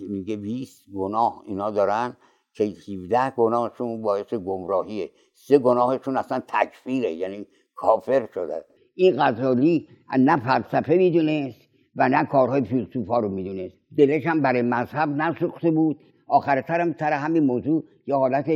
میگه 0.10 0.38
20 0.38 0.86
گناه 0.96 1.44
اینا 1.46 1.72
دارن 1.72 2.18
که 2.54 2.63
17 2.63 3.30
گناهشون 3.30 4.01
باعث 4.01 4.34
گمراهیه. 4.34 5.12
سه 5.34 5.60
گناهشون 5.60 6.18
اصلا 6.18 6.44
تکفیره 6.48 7.12
یعنی 7.12 7.48
کافر 7.75 8.28
شده. 8.34 8.66
این 8.96 9.24
غزالی 9.24 9.88
نه 10.20 10.38
فلسفه 10.38 10.96
می‌دونست 10.96 11.62
و 11.96 12.10
نه 12.10 12.25
کارهای 12.25 12.62
فیلسوفا 12.62 13.20
رو 13.20 13.30
می‌دونست. 13.30 13.80
دلش 13.98 14.27
هم 14.27 14.41
برای 14.41 14.62
مذهب 14.62 15.10
نسوخته 15.10 15.71
بود. 15.71 15.98
آخر 16.27 16.63
هم 16.67 16.95
سر 17.00 17.13
همین 17.13 17.43
موضوع 17.43 17.83
یه 18.07 18.15
حالت 18.15 18.51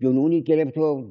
جنونی 0.00 0.42
گرفت 0.42 0.78
و 0.78 1.04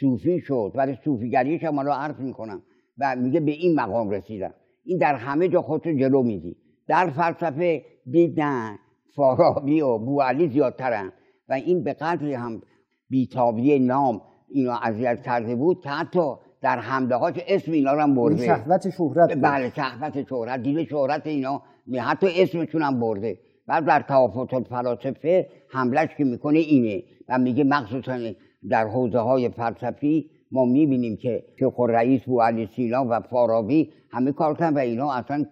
صوفی 0.00 0.40
شد. 0.40 0.72
ولی 0.74 0.98
صوفیگریش 1.04 1.64
هم 1.64 1.80
رو 1.80 1.92
عرض 1.92 2.20
می‌کنم 2.20 2.62
و 2.98 3.16
میگه 3.16 3.40
به 3.40 3.52
این 3.52 3.80
مقام 3.80 4.10
رسیدم. 4.10 4.54
این 4.84 4.98
در 4.98 5.14
همه 5.14 5.48
جا 5.48 5.62
خودشو 5.62 5.92
جلو 5.92 6.22
میدی 6.22 6.56
در 6.88 7.10
فلسفه 7.10 7.84
دید 8.10 8.40
نه 8.40 8.78
فارابی 9.16 9.80
و 9.80 9.98
بوعلی 9.98 10.48
زیادترن 10.48 11.12
و 11.48 11.52
این 11.52 11.84
به 11.84 11.92
قدری 11.92 12.34
هم 12.34 12.62
بیتابی 13.10 13.78
نام 13.78 14.20
اینو 14.48 14.76
اذیت 14.82 15.22
کرده 15.22 15.54
بود 15.54 15.80
که 15.80 15.88
حتی 15.88 16.34
در 16.62 16.78
حمله 16.78 17.16
هاش 17.16 17.34
اسم 17.48 17.72
اینا 17.72 17.92
رو 17.92 18.00
هم 18.00 18.14
برده. 18.14 18.46
شهوت 18.46 18.90
شهرت 18.90 19.38
بله 19.42 19.72
شهوت 19.76 20.28
شهرت 20.28 20.62
دیده 20.62 20.84
شهرت 20.84 21.26
اینا. 21.26 21.62
حتی 22.00 22.26
اسمشون 22.42 22.82
هم 22.82 23.00
برده. 23.00 23.38
بعد 23.66 23.84
در 23.84 24.04
توافت 24.08 24.68
فلاسفه 24.68 25.48
حملش 25.68 26.08
که 26.18 26.24
می‌کنه 26.24 26.58
اینه 26.58 27.02
و 27.28 27.38
میگه 27.38 27.64
مخصوصا 27.64 28.18
در 28.70 28.86
حوزه 28.86 29.18
های 29.18 29.48
فلسفی 29.48 30.30
ما 30.52 30.64
می‌بینیم 30.64 31.16
که 31.16 31.44
شیخ 31.58 31.80
رئیس 31.80 32.22
بو 32.22 32.40
علی 32.40 32.68
سینا 32.76 33.06
و 33.08 33.20
فارابی 33.20 33.92
همه 34.10 34.32
کار 34.32 34.54
کردن 34.56 34.76
و 34.76 34.78
اینا 34.78 35.12
اصلا 35.12 35.44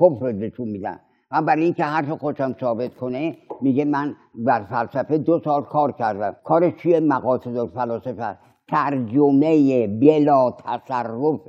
کفر 0.00 0.32
نشون 0.32 0.68
میدن. 0.68 1.00
و 1.30 1.42
برای 1.42 1.64
اینکه 1.64 1.84
حرف 1.84 2.10
خودم 2.10 2.56
ثابت 2.60 2.94
کنه 2.94 3.36
میگه 3.60 3.84
من 3.84 4.14
بر 4.34 4.64
فلسفه 4.64 5.18
دو 5.18 5.40
سال 5.44 5.62
کار 5.62 5.92
کردم. 5.92 6.36
کار 6.44 6.70
چیه؟ 6.70 7.00
مقاصد 7.00 7.66
فلاسفه 7.66 8.38
ترجمه 8.68 9.86
بلا 9.86 10.50
تصرف 10.50 11.40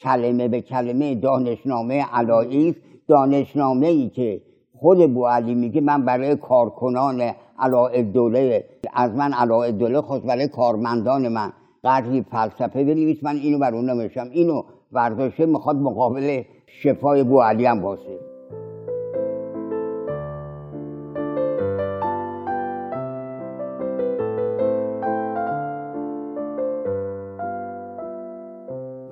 کلمه 0.00 0.48
به 0.48 0.60
کلمه 0.60 1.14
دانشنامه 1.14 2.04
علایی 2.12 2.76
دانشنامه 3.08 3.86
ای 3.86 4.08
که 4.08 4.42
خود 4.78 5.14
بو 5.14 5.26
علی 5.26 5.54
میگه 5.54 5.80
من 5.80 6.04
برای 6.04 6.36
کارکنان 6.36 7.30
علای 7.58 8.02
دوله 8.02 8.64
از 8.94 9.14
من 9.14 9.32
علای 9.32 9.72
دوله 9.72 10.00
خود 10.00 10.24
برای 10.24 10.48
کارمندان 10.48 11.28
من 11.28 11.52
قدری 11.84 12.22
فلسفه 12.22 12.84
بنویس 12.84 13.24
من 13.24 13.36
اینو 13.36 13.58
بر 13.58 13.74
اون 13.74 13.90
نمیشم 13.90 14.28
اینو 14.32 14.62
برداشته 14.92 15.46
می‌خواد 15.46 15.76
مقابل 15.76 16.42
شفای 16.66 17.22
بو 17.22 17.40
علی 17.40 17.66
هم 17.66 17.80
باشه. 17.80 18.35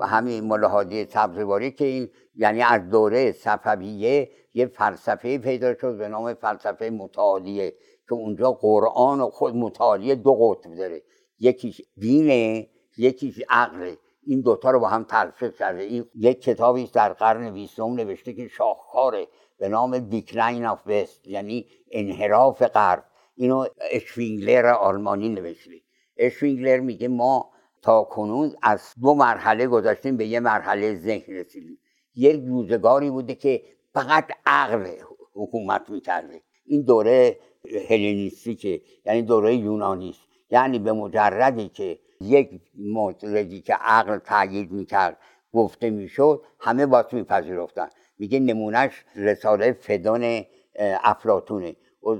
همین 0.05 0.43
ملاهادی 0.43 1.05
سبزواری 1.05 1.71
که 1.71 1.85
این 1.85 2.09
یعنی 2.35 2.61
از 2.61 2.89
دوره 2.89 3.31
صفویه 3.31 4.29
یه 4.53 4.65
فلسفه 4.65 5.37
پیدا 5.37 5.75
شد 5.75 5.97
به 5.97 6.07
نام 6.07 6.33
فلسفه 6.33 6.89
متعالیه 6.89 7.73
که 8.07 8.13
اونجا 8.13 8.51
قرآن 8.51 9.21
و 9.21 9.29
خود 9.29 9.55
متعالیه 9.55 10.15
دو 10.15 10.35
قطب 10.35 10.75
داره. 10.75 11.01
یکیش 11.39 11.81
دینه 11.97 12.69
یکیش 12.97 13.41
عقله. 13.49 13.97
این 14.27 14.41
دوتا 14.41 14.71
رو 14.71 14.79
با 14.79 14.87
هم 14.87 15.03
تلفیق 15.03 15.55
کرده. 15.55 15.83
این 15.83 16.05
یک 16.15 16.41
کتابی 16.41 16.89
در 16.93 17.13
قرن 17.13 17.53
بیستم 17.53 17.93
نوشته 17.93 18.33
که 18.33 18.47
شاهکاره 18.47 19.27
به 19.59 19.69
نام 19.69 19.99
Decline 19.99 20.65
of 20.65 20.87
West 20.87 21.27
یعنی 21.27 21.67
انحراف 21.91 22.61
غرب. 22.61 23.03
اینو 23.35 23.65
اشپنگلر 23.91 24.65
آلمانی 24.65 25.29
نوشته. 25.29 25.71
اشفینگلر 26.17 26.79
میگه 26.79 27.07
ما 27.07 27.51
تا 27.85 28.03
کنون 28.03 28.55
از 28.61 28.93
دو 29.01 29.13
مرحله 29.13 29.67
گذاشتیم 29.67 30.17
به 30.17 30.25
یه 30.25 30.39
مرحله 30.39 30.95
ذهن 30.95 31.33
رسیدیم. 31.33 31.77
یک 32.15 32.43
روزگاری 32.47 33.09
بوده 33.09 33.35
که 33.35 33.61
فقط 33.93 34.25
عقل 34.45 34.87
حکومت 35.33 35.89
می‌کرده. 35.89 36.41
این 36.65 36.81
دوره 36.81 37.39
هلنیستیکه 37.89 38.81
یعنی 39.05 39.21
دوره 39.21 39.55
یونانی 39.55 40.09
است. 40.09 40.19
یعنی 40.51 40.79
به 40.79 40.91
مجردی 40.93 41.69
که 41.69 41.99
یک 42.21 42.49
موردی 42.77 43.61
که 43.61 43.73
عقل 43.73 44.17
تأیید 44.17 44.71
می‌کرد 44.71 45.17
گفته 45.53 45.89
می‌شد 45.89 46.41
همه 46.59 46.85
باز 46.85 47.05
میپذیرفتن. 47.11 47.89
میگه 48.19 48.39
نمونهش 48.39 49.05
رساله 49.15 49.71
فدان 49.71 50.41
افلاتونه 51.03 51.75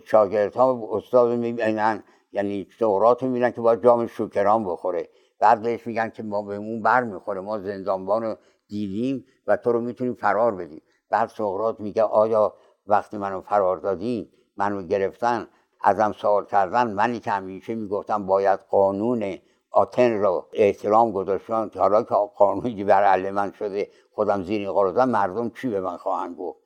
شاگردها 0.06 0.90
استاد 0.92 1.40
می‌بینن 1.40 2.04
یعنی 2.32 2.68
سقراط 2.80 3.24
می‌بینن 3.24 3.52
که 3.52 3.62
باید 3.62 3.84
جام 3.84 4.08
شکران 4.08 4.66
بخوره. 4.66 5.10
بعد 5.40 5.62
بهش 5.62 5.88
میگن 5.88 6.10
که 6.10 6.24
ما 6.24 6.42
به 6.42 6.56
اون 6.56 6.82
بر 6.82 7.04
می‌خوره 7.04 7.42
ما 7.42 7.60
زندانبان 7.60 8.24
رو 8.24 8.36
دیدیم 8.68 9.26
و 9.48 9.58
تو 9.58 9.72
رو 9.72 9.82
می‌تونیم 9.82 10.14
فرار 10.14 10.56
بدیم. 10.56 10.82
بعد 11.10 11.30
سقراط 11.30 11.80
میگه 11.80 12.04
آیا 12.04 12.54
وقتی 12.88 13.18
منو 13.18 13.42
فرار 13.42 13.78
دادین 13.78 14.30
منو 14.58 14.84
گرفتن 14.84 15.48
ازم 15.82 16.12
سوال 16.12 16.46
کردن 16.46 16.94
منی 16.94 17.20
که 17.20 17.32
همیشه 17.32 17.76
می‌گفتم 17.76 18.26
باید 18.26 18.60
قانون 18.60 19.38
آتن 19.72 20.14
رو 20.14 20.46
احترام 20.54 21.12
گذاشتن. 21.12 21.70
حالا 21.76 22.04
که 22.04 22.16
قانونی 22.38 22.84
بر 22.84 23.32
من 23.32 23.52
شده 23.52 23.90
خودم 24.12 24.44
زیر 24.44 24.72
قرازم 24.72 25.10
مردم 25.10 25.50
چی 25.50 25.70
به 25.70 25.82
من 25.82 25.98
خواهند 25.98 26.36
گفت؟ 26.38 26.60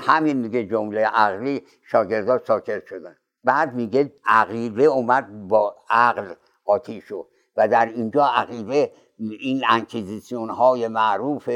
همین 0.00 0.36
میگه 0.36 0.66
جمله 0.66 1.06
عقلی 1.06 1.62
شاگردان 1.82 2.38
ساکت 2.46 2.86
شدن. 2.86 3.16
بعد 3.44 3.74
میگه 3.74 4.12
عقیده 4.26 4.84
اومد 4.84 5.48
با 5.48 5.76
عقل 5.90 6.34
قاطی 6.64 7.00
شد. 7.00 7.26
و 7.56 7.68
در 7.68 7.86
اینجا 7.86 8.24
عقیده 8.24 8.92
این 9.18 9.62
انکیزیسیون 9.70 10.50
های 10.50 10.88
معروف 10.88 11.50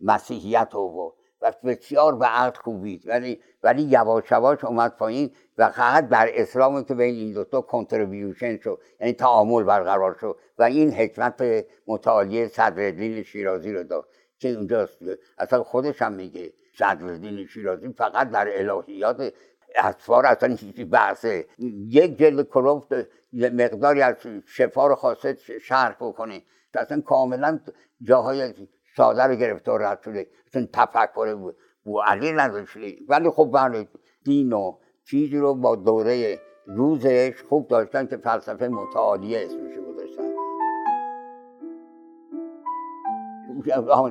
مسیحیت 0.00 0.74
و 0.74 1.12
و 1.44 1.52
بسیار 1.64 2.16
به 2.16 2.26
عقل 2.26 2.60
خوبید 2.60 3.08
ولی 3.08 3.40
ولی 3.62 3.82
یواش 3.82 4.30
یواش 4.30 4.64
اومد 4.64 4.96
پایین 4.96 5.30
و 5.58 5.68
فقط 5.68 6.08
بر 6.08 6.28
اسلام 6.34 6.84
که 6.84 6.94
بین 6.94 7.14
این 7.14 7.32
دوتا 7.32 7.60
کنتریبیوشن 7.60 8.58
شد 8.58 8.80
یعنی 9.00 9.12
تعامل 9.12 9.62
برقرار 9.62 10.16
شد 10.20 10.36
و 10.58 10.62
این 10.62 10.90
حکمت 10.90 11.64
متعالی 11.86 12.48
صدرالدین 12.48 13.22
شیرازی 13.22 13.72
رو 13.72 13.82
داد 13.82 14.08
که 14.38 14.48
اونجاست 14.48 14.98
اصلا 15.38 15.62
خودش 15.62 16.02
هم 16.02 16.12
میگه 16.12 16.52
صدرالدین 16.78 17.46
شیرازی 17.46 17.92
فقط 17.92 18.30
در 18.30 18.48
الهیات 18.60 19.32
اطفار 19.74 20.26
اصلا 20.26 20.54
هیچی 20.54 20.84
بحثه 20.84 21.46
یک 21.88 22.18
جلد 22.18 22.48
کلوفت 22.48 22.92
مقداری 23.32 24.02
از 24.02 24.14
شفا 24.46 24.86
رو 24.86 24.94
خواسته 24.94 25.36
شرح 25.62 25.96
بکنه. 26.00 26.42
اصلا 26.74 27.00
کاملا 27.00 27.60
جاهای 28.02 28.54
ساده 28.96 29.22
رو 29.22 29.34
گرفته 29.34 29.72
و 29.72 29.78
رد 29.78 30.02
شده. 30.02 30.26
اصلا 30.46 30.66
تفکر 30.72 31.34
بود 31.34 31.56
بو 31.84 32.00
علی 32.00 32.32
نداشته 32.32 32.96
ولی 33.08 33.30
خب 33.30 33.50
بله 33.52 33.88
دین 34.24 34.52
و 34.52 34.78
چیزی 35.04 35.38
رو 35.38 35.54
با 35.54 35.76
دوره 35.76 36.38
روزش 36.66 37.42
خوب 37.48 37.68
داشتن 37.68 38.06
که 38.06 38.16
فلسفه 38.16 38.68
متعالیه 38.68 39.38
اسمش 39.38 39.78
گذاشتن. 39.88 40.34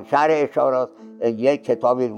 شهر 0.04 0.28
اشارات 0.30 0.90
یک 1.20 1.64
کتابی 1.64 2.08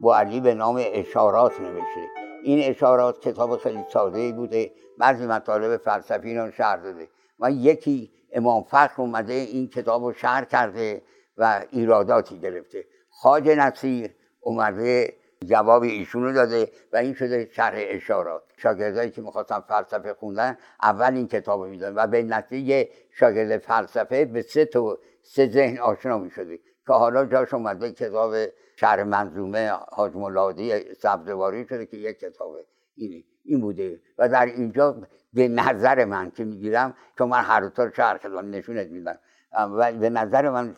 با 0.00 0.16
علی 0.16 0.40
به 0.40 0.54
نام 0.54 0.80
اشارات 0.92 1.60
نوشته. 1.60 2.31
این 2.42 2.70
اشارات 2.70 3.20
کتاب 3.20 3.56
خیلی 3.56 3.84
ساده 3.92 4.32
بوده. 4.32 4.70
بعضی 4.98 5.26
مطالب 5.26 5.76
فلسفی 5.76 6.36
رو 6.36 6.50
شهر 6.50 6.76
داده. 6.76 7.08
و 7.40 7.50
یکی 7.50 8.12
امام 8.32 8.62
فخر 8.62 9.02
اومده 9.02 9.32
این 9.32 9.68
کتاب 9.68 10.04
رو 10.04 10.12
شهر 10.12 10.44
کرده 10.44 11.02
و 11.36 11.64
ایراداتی 11.70 12.38
گرفته. 12.38 12.84
خاج 13.10 13.48
نصیر 13.48 14.10
اومده 14.40 15.14
جواب 15.44 15.82
ایشون 15.82 16.24
رو 16.24 16.32
داده 16.32 16.70
و 16.92 16.96
این 16.96 17.14
شده 17.14 17.48
شرح 17.52 17.74
اشارات. 17.76 18.42
شاگردایی 18.56 19.10
که 19.10 19.22
می‌خواستن 19.22 19.60
فلسفه 19.60 20.14
خوندن 20.14 20.58
اول 20.82 21.14
این 21.14 21.28
کتاب 21.28 21.60
رو 21.62 21.68
میدن 21.68 21.94
و 21.94 22.06
به 22.06 22.22
نتیجه 22.22 22.88
شاگرد 23.10 23.58
فلسفه 23.58 24.24
به 24.24 24.42
سه 24.42 24.64
تو 24.64 24.98
سه 25.22 25.48
ذهن 25.48 25.78
آشنا 25.78 26.18
می‌شده 26.18 26.58
که 26.86 26.92
حالا 26.92 27.24
جاش 27.26 27.54
اومده 27.54 27.92
کتاب 27.92 28.34
شهر 28.76 29.04
منظومه 29.04 29.70
حاج 29.92 30.16
ملادی 30.16 30.94
سبزواری 30.94 31.66
شده 31.68 31.86
که 31.86 31.96
یک 31.96 32.18
کتابه 32.18 32.64
اینه 32.94 33.24
این 33.44 33.60
بوده. 33.60 34.00
و 34.18 34.28
در 34.28 34.46
اینجا 34.46 34.96
به 35.32 35.48
نظر 35.48 36.04
من 36.04 36.30
که 36.30 36.44
می‌گیرم 36.44 36.94
چون 37.18 37.28
من 37.28 37.40
هر 37.40 37.68
تا 37.68 37.90
شهر 37.90 38.18
کردم 38.18 38.50
نشونت 38.50 38.86
میدم 38.86 39.18
و 39.52 39.92
به 39.92 40.10
نظر 40.10 40.50
من 40.50 40.76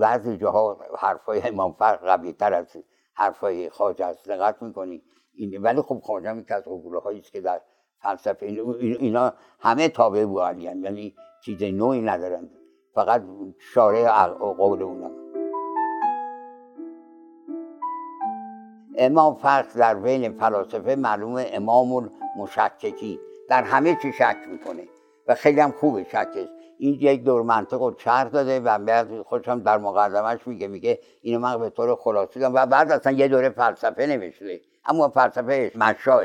بعضی 0.00 0.36
جاها 0.36 0.80
حرفای 0.98 1.42
امام 1.44 1.72
فرق 1.72 2.00
قوی 2.00 2.32
تر 2.32 2.54
از 2.54 2.66
حرفای 3.14 3.70
خواجه 3.70 4.06
است. 4.06 4.28
دقت 4.28 4.62
می‌کنی؟ 4.62 5.02
این 5.34 5.62
ولی 5.62 5.82
خب 5.82 6.00
خواجه 6.02 6.28
هم 6.28 6.44
که 6.44 6.54
از 6.54 6.64
هایی 7.04 7.20
که 7.20 7.40
در 7.40 7.60
فلسفه 8.02 8.46
اینا 8.46 9.32
همه 9.60 9.88
تابع 9.88 10.24
بو 10.24 10.52
یعنی 10.58 11.14
چیز 11.44 11.62
نوعی 11.62 12.00
ندارند 12.00 12.50
فقط 12.94 13.22
شارع 13.58 14.26
قول 14.28 14.82
اونا 14.82 15.21
امام 18.98 19.34
فرق 19.34 19.66
در 19.76 19.94
بین 19.94 20.32
فلاسفه 20.38 20.94
معلوم 20.94 21.44
امام 21.52 22.10
مشککی 22.36 23.20
در 23.48 23.62
همه 23.62 23.98
چی 24.02 24.12
شک 24.12 24.36
می‌کنه. 24.50 24.82
و 25.26 25.34
خیلی 25.34 25.60
هم 25.60 25.70
خوبه 25.70 26.04
شکش. 26.04 26.48
این 26.78 26.98
یک 27.00 27.24
دور 27.24 27.42
منطق 27.42 27.82
رو 27.82 27.94
چرخ 27.94 28.32
داده 28.32 28.60
و 28.60 28.78
بعد 28.78 29.22
خودشم 29.22 29.60
در 29.60 29.78
مقدمش 29.78 30.46
میگه 30.46 30.68
میگه 30.68 30.98
اینو 31.20 31.38
من 31.38 31.58
به 31.58 31.70
طور 31.70 31.96
خلاصی 31.96 32.40
دارم 32.40 32.54
و 32.54 32.66
بعد 32.66 32.92
اصلا 32.92 33.12
یه 33.12 33.28
دوره 33.28 33.50
فلسفه 33.50 34.06
نوشته. 34.06 34.60
اما 34.84 35.08
فلسفه 35.08 35.72
مشاه 35.74 36.22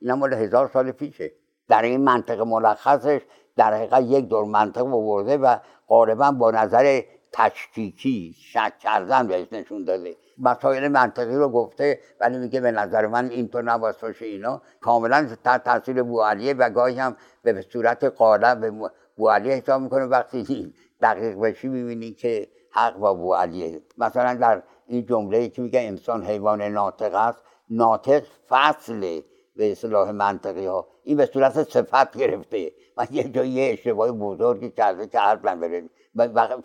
اینا 0.00 0.16
مال 0.16 0.32
هزار 0.32 0.70
سال 0.72 0.92
پیشه. 0.92 1.32
در 1.68 1.82
این 1.82 2.00
منطق 2.00 2.40
ملخصش 2.40 3.20
در 3.56 3.74
حقیقت 3.74 4.02
یک 4.02 4.28
دور 4.28 4.44
منطق 4.44 4.84
برده 4.84 5.36
و 5.36 5.56
غالبا 5.88 6.30
با 6.30 6.50
نظر 6.50 7.00
تشکیکی 7.32 8.36
شک 8.38 8.78
کردن 8.78 9.26
بهش 9.26 9.46
نشون 9.52 9.84
داده. 9.84 10.16
مسائل 10.38 10.88
منطقی 10.88 11.34
رو 11.34 11.48
گفته 11.48 12.00
ولی 12.20 12.38
میگه 12.38 12.60
به 12.60 12.70
نظر 12.70 13.06
من 13.06 13.30
اینطور 13.30 13.62
نباید 13.62 13.96
باشه 14.02 14.24
اینا. 14.26 14.62
کاملا 14.80 15.28
تحت 15.44 15.64
تاثیر 15.64 16.02
بوالیه 16.02 16.54
و 16.54 16.70
گاهی 16.70 16.98
هم 16.98 17.16
به 17.42 17.62
صورت 17.72 18.04
قالب 18.04 18.60
به 18.60 18.90
بوالیه 19.16 19.54
حساب 19.54 19.82
می‌کنه. 19.82 20.04
وقتی 20.04 20.74
دقیق 21.02 21.38
بشی 21.38 21.68
می‌بینی 21.68 22.10
که 22.12 22.48
حق 22.70 22.96
با 22.96 23.14
بوالیه 23.14 23.82
مثلا 23.98 24.34
در 24.34 24.62
این 24.86 25.06
جمله 25.06 25.48
که 25.48 25.62
میگه 25.62 25.80
انسان 25.80 26.24
حیوان 26.24 26.62
ناطق 26.62 27.14
است 27.14 27.42
ناطق 27.70 28.22
فصل 28.48 29.20
به 29.56 29.72
اصلاح 29.72 30.10
منطقی 30.10 30.66
ها. 30.66 30.88
این 31.04 31.16
به 31.16 31.26
صورت 31.26 31.62
صفت 31.62 32.16
گرفته. 32.16 32.72
و 32.96 33.06
یه 33.10 33.28
جایی 33.28 33.70
اشتباه 33.70 34.12
بزرگی 34.12 34.70
کرده 34.70 35.06
که 35.06 35.18
حرف 35.18 35.40
بره. 35.40 35.88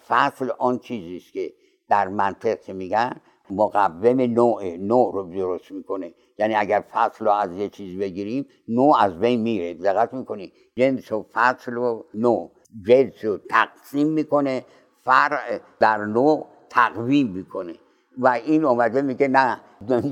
فصل 0.08 0.50
آن 0.58 0.80
چیزی 0.80 1.18
است 1.18 1.34
که 1.34 1.54
در 1.90 2.08
منطق 2.08 2.70
میگن 2.70 3.22
مقوم 3.50 4.22
نوع 4.22 4.78
نوع 4.78 5.14
رو 5.14 5.24
درست 5.24 5.72
می‌کنه. 5.72 6.14
یعنی 6.40 6.56
اگر 6.56 6.84
فصل 6.92 7.26
رو 7.26 7.32
از 7.32 7.52
یه 7.52 7.70
چیز 7.70 8.00
بگیریم 8.00 8.46
نوع 8.68 8.98
از 9.00 9.20
بین 9.20 9.42
میره. 9.42 9.74
دقت 9.74 10.14
می‌کنی. 10.14 10.52
جنس 10.76 11.12
و 11.12 11.26
فصل 11.34 11.78
و 11.78 12.04
نوع. 12.14 12.52
جنس 12.88 13.26
رو 13.26 13.38
تقسیم 13.50 14.08
می‌کنه 14.08 14.66
فرع 15.04 15.60
در 15.80 15.98
نوع 15.98 16.46
تقویم 16.70 17.28
می‌کنه. 17.28 17.74
و 18.18 18.28
این 18.28 18.66
اومده 18.66 19.02
میگه 19.02 19.28
نه 19.28 19.62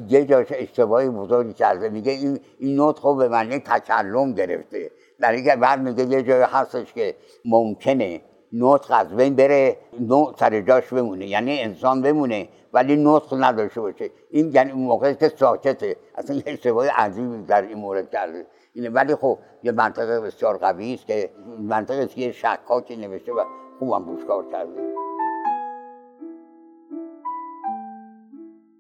یه 0.09 0.25
جاش 0.25 0.47
اشتباهی 0.51 1.09
بزرگی 1.09 1.53
کرده. 1.53 1.89
میگه 1.89 2.11
این 2.11 2.39
این 2.59 2.75
نوت 2.75 2.99
خب 2.99 3.15
به 3.17 3.27
معنی 3.27 3.59
تکلم 3.59 4.33
گرفته. 4.33 4.91
در 5.19 5.31
اینکه 5.31 5.55
بعد 5.55 5.79
میگه 5.79 6.05
یه 6.05 6.23
جای 6.23 6.41
هستش 6.41 6.93
که 6.93 7.15
ممکنه 7.45 8.21
نطق 8.57 8.91
از 8.99 9.07
بین 9.07 9.35
بره 9.35 9.77
نوع 9.99 10.33
سر 10.39 10.61
جاش 10.61 10.93
بمونه. 10.93 11.27
یعنی 11.27 11.61
انسان 11.61 12.01
بمونه 12.01 12.49
ولی 12.73 12.95
نطق 12.95 13.43
نداشته 13.43 13.81
باشه. 13.81 14.09
این 14.29 14.51
یعنی 14.53 14.71
موقعی 14.71 15.15
که 15.15 15.29
ساکته. 15.29 15.95
اصلا 16.15 16.35
یه 16.35 16.43
اشتباه 16.45 16.87
عجیبی 16.87 17.43
در 17.43 17.61
این 17.61 17.77
مورد 17.77 18.09
کرده. 18.11 18.45
اینه 18.73 18.89
ولی 18.89 19.15
خب 19.15 19.37
یه 19.63 19.71
منطقه 19.71 20.21
بسیار 20.21 20.57
قوی 20.57 20.93
است 20.93 21.07
که 21.07 21.29
منطقه 21.59 22.03
است 22.03 22.15
که 22.15 22.31
شکاکی 22.31 22.95
نوشته 22.95 23.33
و 23.33 23.43
خوبم 23.79 24.09
روش 24.09 24.25
کار 24.25 24.45
کرده. 24.51 24.81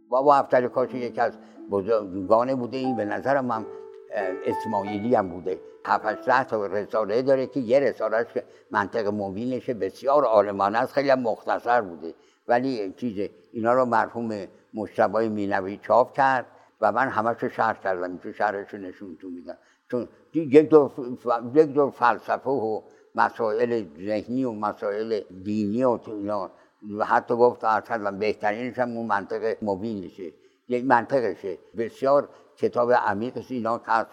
بابا 0.09 0.35
افتر 0.35 0.67
کاشی 0.67 0.97
یکی 0.97 1.21
از 1.21 1.33
بزرگانه 1.71 2.55
بوده 2.55 2.77
این 2.77 2.95
به 2.95 3.05
نظرم 3.05 3.51
هم 3.51 3.65
اسماعیلی 4.45 5.15
هم 5.15 5.29
بوده. 5.29 5.59
هفت 5.85 6.49
تا 6.49 6.65
رساله 6.65 7.21
داره 7.21 7.47
که 7.47 7.59
یه 7.59 7.79
رسالهش 7.79 8.27
که 8.33 8.43
منطق 8.71 9.07
مبینشه 9.07 9.73
بسیار 9.73 10.23
عالمانه 10.23 10.77
است 10.77 10.93
خیلی 10.93 11.13
مختصر 11.13 11.81
بوده. 11.81 12.13
ولی 12.47 12.93
چیز 12.97 13.29
اینا 13.51 13.73
رو 13.73 13.85
مرحوم 13.85 14.47
مشتبای 14.73 15.29
مینوی 15.29 15.77
چاپ 15.77 16.13
کرد 16.13 16.45
و 16.81 16.91
من 16.91 17.07
همش 17.07 17.43
رو 17.43 17.49
شرح 17.49 17.79
کردم 17.83 18.17
تو 18.17 18.33
شرحش 18.33 18.73
رو 18.73 18.79
نشون 18.79 19.17
تو 19.21 19.29
میدم. 19.29 19.57
چون 19.91 20.07
یک 20.33 20.69
دور, 20.69 21.91
فلسفه 21.91 22.49
و 22.49 22.81
مسائل 23.15 23.85
ذهنی 24.05 24.43
و 24.43 24.51
مسائل 24.51 25.21
دینی 25.43 25.83
و 25.83 25.99
اینا. 26.07 26.51
و 26.97 27.05
حتی 27.05 27.35
گفت 27.35 27.63
اصلا 27.63 28.11
بهترینش 28.11 28.79
هم 28.79 28.97
اون 28.97 29.05
منطق 29.05 29.55
مبینشه. 29.61 30.31
یک 30.67 30.85
منطقشه. 30.85 31.57
بسیار 31.77 32.29
کتاب 32.57 32.91
عمیق 32.91 33.45
اینا 33.49 33.77
که 33.77 34.05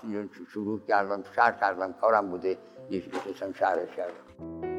شروع 0.49 0.81
کردم 0.89 1.23
شرح 1.37 1.61
کردم 1.61 1.93
کارم 1.93 2.31
بوده. 2.31 2.59
نشستم 2.91 3.53
شرحش 3.53 3.97
کردم. 3.97 4.73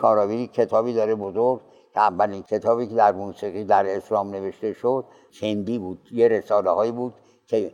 کاراوی 0.00 0.46
کتابی 0.46 0.94
داره 0.94 1.14
بزرگ 1.14 1.60
که 1.94 2.00
اولین 2.00 2.42
کتابی 2.42 2.86
که 2.86 2.94
در 2.94 3.12
موسیقی 3.12 3.64
در 3.64 3.96
اسلام 3.96 4.30
نوشته 4.30 4.72
شد 4.72 5.04
چندی 5.30 5.78
بود. 5.78 6.08
یه 6.12 6.28
رساله 6.28 6.70
هایی 6.70 6.92
بود 6.92 7.14
که 7.46 7.72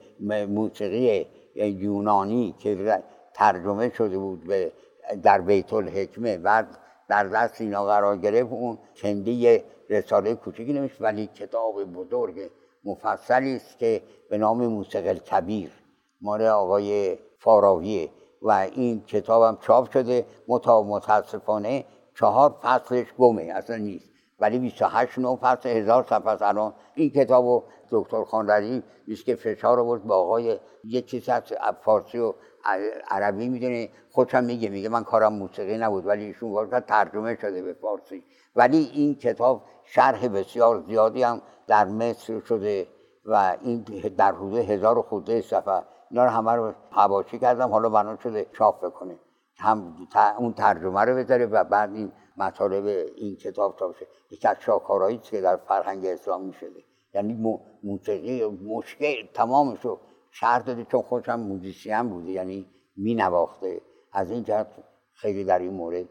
موسیقی 0.49 1.27
یونانی 1.55 2.55
که 2.59 3.03
ترجمه 3.35 3.91
شده 3.95 4.19
بود 4.19 4.45
به 4.45 4.73
در 5.23 5.41
بیت 5.41 5.73
الحکمه 5.73 6.37
و 6.37 6.65
در 7.09 7.25
دست 7.25 7.61
اینا 7.61 7.85
قرار 7.85 8.17
گرفت 8.17 8.53
اون 8.53 8.79
چندی 8.95 9.63
رساله 9.91 10.35
کوچیکی 10.35 10.73
نمیشه 10.73 10.95
ولی 11.01 11.27
کتاب 11.27 11.85
بزرگ 11.85 12.51
مفصلی 12.85 13.57
است 13.57 13.79
که 13.79 14.03
به 14.31 14.39
نام 14.39 14.67
موسیقی 14.67 15.19
کبیر 15.19 15.71
مال 16.21 16.43
آقای 16.43 17.19
فاراویه 17.39 18.11
و 18.43 18.51
این 18.51 19.05
کتابم 19.05 19.59
چاپ 19.61 19.91
شده 19.91 20.27
متا 20.49 20.83
متاسفانه 20.83 21.85
چهار 22.15 22.57
فصلش 22.63 23.07
گمه 23.19 23.43
اصلا 23.43 23.77
نیست. 23.77 24.11
ولی 24.41 24.59
28 24.59 25.19
نو 25.19 25.37
فصل 25.37 25.69
هزار 25.69 26.03
صفحه 26.03 26.49
الان 26.49 26.73
این 26.95 27.11
کتابو 27.11 27.63
دکتر 27.91 28.25
خانرزی 28.25 28.83
نیست 29.09 29.25
که 29.25 29.35
فشار 29.35 29.81
آورد 29.81 30.05
با 30.05 30.17
آقای 30.17 30.59
یه 30.85 31.03
چیز 31.03 31.29
از 31.29 31.43
فارسی 31.83 32.19
و 32.19 32.35
عربی 33.11 33.49
می‌دونه 33.49 33.89
خودشم 34.11 34.45
میگه 34.45 34.69
میگه 34.69 34.89
من 34.89 35.05
کارم 35.05 35.33
موسیقی 35.33 35.79
نبود 35.79 36.07
ولی 36.07 36.25
ایشون 36.25 36.53
گفت 36.53 36.87
ترجمه 36.87 37.37
شده 37.41 37.63
به 37.63 37.73
فارسی. 37.73 38.25
ولی 38.57 38.91
این 38.95 39.15
کتاب 39.15 39.63
شرح 39.85 40.29
بسیار 40.29 40.85
زیادی 40.89 41.23
هم 41.23 41.43
در 41.67 41.85
مصر 41.85 42.41
شده 42.41 42.87
و 43.25 43.57
این 43.63 43.85
در 44.19 44.33
حدود 44.33 44.59
هزار 44.59 45.03
خورده 45.03 45.41
صفحه 45.41 45.83
اینا 46.11 46.25
رو 46.25 46.31
همه 46.31 46.53
رو 46.53 46.73
حواشی 46.91 47.39
کردم 47.39 47.71
حالا 47.71 47.89
بنا 47.89 48.17
شده 48.17 48.47
چاپ 48.53 48.85
بکنه. 48.85 49.19
هم 49.59 49.97
اون 50.39 50.53
ترجمه 50.53 51.01
رو 51.01 51.17
بذاره 51.17 51.47
و 51.47 51.65
بعد 51.65 51.95
این 51.95 52.13
مطالب 52.37 52.87
این 53.17 53.37
کتاب 53.37 53.77
چاپ 53.79 53.97
شده 53.97 54.07
یکی 54.31 54.49
از 54.49 54.57
شاکارهایی 54.61 55.19
که 55.19 55.41
در 55.41 55.57
فرهنگ 55.57 56.07
اسلامی 56.07 56.53
شده. 56.53 56.85
یعنی 57.15 57.61
موسیقی 57.83 58.47
مشکل 58.47 59.27
تمامش 59.35 59.85
رو 59.85 60.01
شهر 60.31 60.59
داده 60.59 60.85
چون 60.85 61.03
خودشم 61.03 61.41
موزیسین 61.41 62.03
بوده 62.03 62.31
یعنی 62.31 62.67
می 62.97 63.15
نواخته 63.15 63.81
از 64.13 64.31
این 64.31 64.45
جهت 64.45 64.67
خیلی 65.13 65.45
در 65.45 65.59
این 65.59 65.73
مورد 65.73 66.09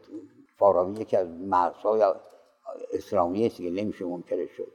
فاراوی 0.56 1.00
یکی 1.00 1.16
از 1.16 1.28
مغزهای 1.28 2.02
اسلامی 2.92 3.46
است 3.46 3.56
که 3.56 3.70
نمیشه 3.70 4.04
منکرش 4.04 4.50
شد. 4.50 4.72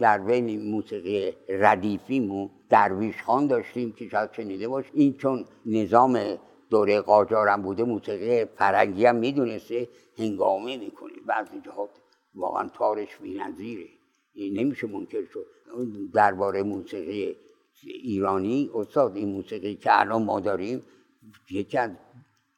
در 0.00 0.18
بین 0.18 0.70
موسیقی 0.70 1.32
ردیفیمون 1.48 2.50
درویش 2.68 3.22
خان 3.22 3.46
داشتیم 3.46 3.92
که 3.92 4.08
شاید 4.08 4.32
شنیده 4.32 4.68
باش 4.68 4.84
این 4.92 5.16
چون 5.16 5.44
نظام 5.66 6.38
دوره 6.70 7.00
قاجارم 7.00 7.62
بوده 7.62 7.84
موسیقی 7.84 8.44
فرنگی 8.44 9.06
هم 9.06 9.16
می‌دونسته 9.16 9.88
هنگامه 10.18 10.76
می‌کنه. 10.76 11.12
بعضی 11.26 11.60
جهات 11.60 11.90
واقعا 12.34 12.68
تارش 12.68 13.16
بی‌نظیره. 13.16 13.86
نمیشه 14.36 14.86
منکر 14.86 15.24
شد. 15.24 15.46
درباره 16.14 16.62
موسیقی 16.62 17.36
ایرانی 17.84 18.70
استاد 18.74 19.16
این 19.16 19.28
موسیقی 19.28 19.74
که 19.74 20.00
الان 20.00 20.22
ما 20.22 20.40
داریم 20.40 20.82
یکی 21.50 21.78
از 21.78 21.90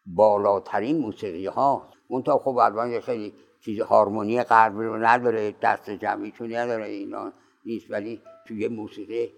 بالاترین 0.07 0.99
موسیقی 0.99 1.47
ها 1.47 1.89
تا 2.25 2.39
خب 2.39 2.57
الان 2.57 3.01
خیلی 3.01 3.35
چیز 3.65 3.81
هارمونی 3.81 4.43
غربی 4.43 4.85
رو 4.85 4.97
نداره 4.97 5.55
دست 5.63 5.91
جمعیشون 5.91 6.55
نداره 6.55 6.85
اینا 6.85 7.33
نیست 7.65 7.91
ولی 7.91 8.21
توی 8.47 8.69
موسیقی 8.69 9.33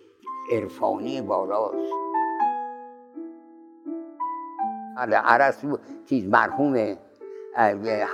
عرفانی 0.52 1.20
بالاست. 1.20 1.92
بله 4.96 5.16
عرصو 5.16 5.78
چیز 6.08 6.28
مرحوم 6.28 6.96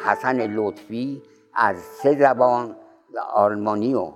حسن 0.04 0.54
لطفی 0.54 1.22
از 1.54 1.76
سه 1.76 2.18
زبان 2.18 2.76
آلمانی 3.34 3.94
و 3.94 4.12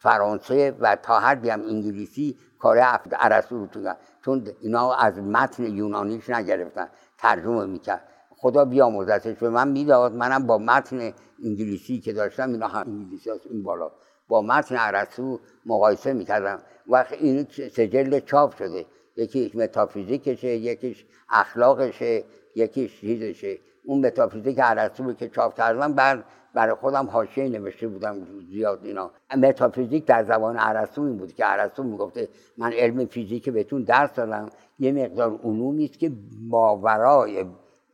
فرانسه 0.00 0.76
و 0.80 0.96
تا 0.96 1.20
حدی 1.20 1.50
هم 1.50 1.60
انگلیسی 1.60 2.36
کار 2.58 2.78
عرصو 2.78 3.58
رو 3.58 3.66
تو 3.66 3.94
چون 4.24 4.48
اینا 4.60 4.94
از 4.94 5.18
متن 5.18 5.64
یونانیش 5.64 6.30
نگرفتن. 6.30 6.88
ترجمه 7.18 7.66
می‌کرد. 7.66 8.08
خدا 8.36 8.64
بیاموزتش 8.64 9.36
به 9.36 9.48
من 9.50 9.68
می‌داد 9.68 10.12
منم 10.12 10.46
با 10.46 10.58
متن 10.58 11.12
انگلیسی 11.44 12.00
که 12.00 12.12
داشتم 12.12 12.52
اینا 12.52 12.68
هم 12.68 12.86
انگلیسی 12.86 13.30
هست 13.30 13.46
این 13.50 13.62
بالا 13.62 13.90
با 14.28 14.42
متن 14.42 14.76
عرصو 14.76 15.40
مقایسه 15.66 16.12
می‌کردم. 16.12 16.58
و 16.88 17.04
این 17.10 17.46
سجل 17.50 18.20
چاپ 18.20 18.56
شده. 18.56 18.86
یکیش 19.16 19.54
متافیزیکشه 19.54 20.48
یکیش 20.48 21.04
اخلاقشه 21.30 22.24
یکیش 22.56 23.00
چیزشه. 23.00 23.58
اون 23.84 24.06
متافیزیک 24.06 24.60
عرصو 24.60 25.12
که 25.12 25.28
چاپ 25.28 25.56
کردم. 25.56 25.92
بعد 25.94 26.24
برای 26.54 26.74
خودم 26.74 27.06
حاشیه 27.06 27.48
نوشته 27.48 27.88
بودم 27.88 28.16
زیاد 28.50 28.84
اینا. 28.84 29.10
متافیزیک 29.36 30.04
در 30.04 30.24
زبان 30.24 30.56
عرستو 30.56 31.02
این 31.02 31.16
بود 31.16 31.34
که 31.34 31.44
عرستو 31.44 31.82
می‌گفته 31.82 32.28
من 32.58 32.72
علم 32.72 33.06
فیزیک 33.06 33.48
بهتون 33.48 33.82
درس 33.82 34.14
دادم. 34.14 34.50
یه 34.78 34.92
مقدار 34.92 35.40
علومی 35.44 35.84
است 35.84 35.98
که 35.98 36.12
ماورای 36.48 37.44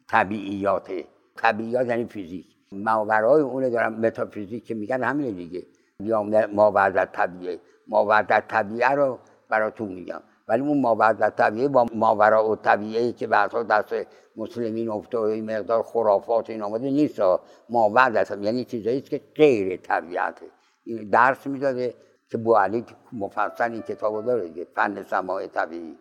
طبیعیات 0.09 0.93
طبیعیات 1.37 1.87
یعنی 1.87 2.05
فیزیک. 2.05 2.47
ماورای 2.73 3.43
اون 3.43 3.69
دارم 3.71 3.93
متافیزیک 3.93 4.65
که 4.65 4.75
میگن 4.75 5.03
همین 5.03 5.35
دیگه. 5.35 5.63
یا 6.01 6.23
ماورد 6.53 7.05
طبیعه. 7.13 7.59
ماورد 7.89 8.45
طبیعه 8.49 8.91
رو 8.91 9.19
براتون 9.49 9.89
میگم. 9.89 10.21
ولی 10.49 10.63
اون 10.63 10.81
ماورد 10.81 11.29
طبیعه 11.29 11.69
با 11.69 11.87
ماورا 11.95 12.49
و 12.49 12.57
طبیعه 12.57 13.13
که 13.13 13.27
بعدها 13.27 13.63
دست 13.63 13.95
مسلمین 14.37 14.91
افته 14.91 15.19
و 15.19 15.21
این 15.21 15.51
مقدار 15.51 15.83
خرافات 15.83 16.51
این 16.51 16.63
آمده 16.63 16.91
نیست. 16.91 17.21
ماورد 17.69 18.17
هست 18.17 18.39
یعنی 18.41 18.65
چیزایی 18.65 19.01
که 19.01 19.21
غیر 19.35 19.77
طبیعته. 19.77 20.47
این 20.85 21.11
درس 21.11 21.47
می‌داده 21.47 21.95
که 22.31 22.39
بو 22.39 22.55
علی 22.55 22.85
مفصل 23.13 23.73
این 23.73 23.83
کتاب 23.83 24.27
داره 24.27 24.49
دیگه 24.49 24.67
فن 24.75 25.03
سماع 25.03 25.47
طبیعی. 25.47 25.97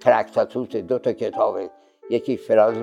ترکتاتوس 0.00 0.76
دو 0.76 0.98
تا 0.98 1.12
کتابه. 1.12 1.70
یکی 2.10 2.36
فراز 2.36 2.76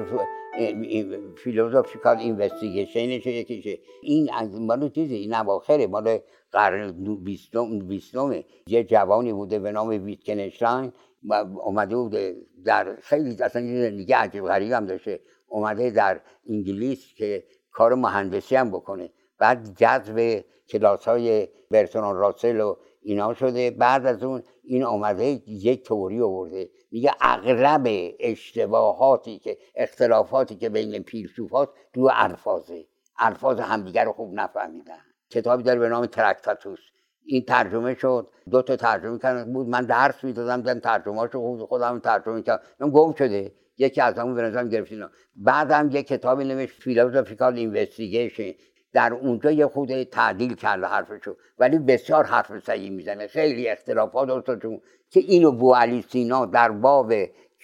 فیلوزوفیکال 1.37 2.17
اینوستیگیشنش 2.17 3.25
یکیشه 3.25 3.79
این 4.01 4.29
از 4.33 4.61
مال 4.61 4.89
چیزی؟ 4.89 5.15
این 5.15 5.35
اواخره 5.35 5.87
مال 5.87 6.19
قرن 6.51 6.91
بیستم 7.23 8.43
یه 8.67 8.83
جوانی 8.83 9.33
بوده 9.33 9.59
به 9.59 9.71
نام 9.71 9.87
ویتکنشتاین 9.87 10.91
و 11.23 11.33
اومده 11.63 11.95
بوده 11.95 12.35
در 12.65 12.95
خیلی 13.01 13.43
اصلا 13.43 13.61
یه 13.61 13.89
زندگی 13.89 14.13
عجیب 14.13 14.45
غریب 14.45 14.71
هم 14.71 14.85
داشته. 14.85 15.19
اومده 15.47 15.89
در 15.89 16.21
انگلیس 16.49 17.13
که 17.17 17.43
کار 17.71 17.95
مهندسی 17.95 18.55
هم 18.55 18.71
بکنه. 18.71 19.09
بعد 19.37 19.77
جذب 19.77 20.43
کلاس 20.69 21.07
های 21.07 21.47
برتونان 21.71 22.15
راسل 22.15 22.59
و 22.59 22.75
اینا 23.01 23.33
شده. 23.33 23.71
بعد 23.71 24.05
از 24.05 24.23
اون 24.23 24.43
این 24.63 24.83
آمده 24.83 25.41
یک 25.47 25.83
توری 25.83 26.21
آورده. 26.21 26.69
میگه 26.95 27.11
اغلب 27.21 28.13
اشتباهاتی 28.19 29.39
که 29.39 29.57
اختلافاتی 29.75 30.55
که 30.55 30.69
بین 30.69 31.03
فیلسوف 31.03 31.51
هاست 31.51 31.71
دو 31.93 32.09
الفاظه. 32.13 32.85
الفاظ 33.17 33.59
همدیگر 33.59 34.05
رو 34.05 34.13
خوب 34.13 34.33
نفهمیدن. 34.33 34.99
کتابی 35.29 35.63
داره 35.63 35.79
به 35.79 35.89
نام 35.89 36.05
ترکتاتوس. 36.05 36.79
این 37.25 37.45
ترجمه 37.45 37.95
شد. 37.95 38.27
دو 38.49 38.61
تا 38.61 38.75
ترجمه 38.75 39.19
کردن. 39.19 39.53
بود 39.53 39.67
من 39.67 39.85
درس 39.85 40.23
می‌دادم 40.23 40.57
دیدم 40.57 40.79
ترجمه 40.79 41.29
شو 41.31 41.65
خودم 41.65 41.99
ترجمه 41.99 42.41
کردم. 42.41 42.91
گم 42.91 43.13
شده. 43.13 43.53
یکی 43.77 44.01
از 44.01 44.17
همون 44.17 44.35
به 44.35 44.41
نظرم 44.41 44.69
گرفتین. 44.69 45.05
بعدم 45.35 45.89
یک 45.91 46.07
کتابی 46.07 46.43
نوشت 46.43 46.81
Philosophical 46.81 47.55
Investigation 47.55 48.51
در 48.95 49.13
اونجا 49.13 49.51
یه 49.51 49.67
خود 49.67 50.03
تعدیل 50.03 50.55
کرده 50.55 50.87
حرفشو. 50.87 51.35
ولی 51.59 51.79
بسیار 51.79 52.23
حرف 52.23 52.59
صحیح 52.59 52.89
می‌زنه. 52.89 53.27
خیلی 53.27 53.69
اختلافات 53.69 54.29
استادشون 54.29 54.81
که 55.09 55.19
اینو 55.19 55.51
بو 55.51 55.73
علی 55.73 56.01
سینا 56.01 56.45
در 56.45 56.71
باب 56.71 57.13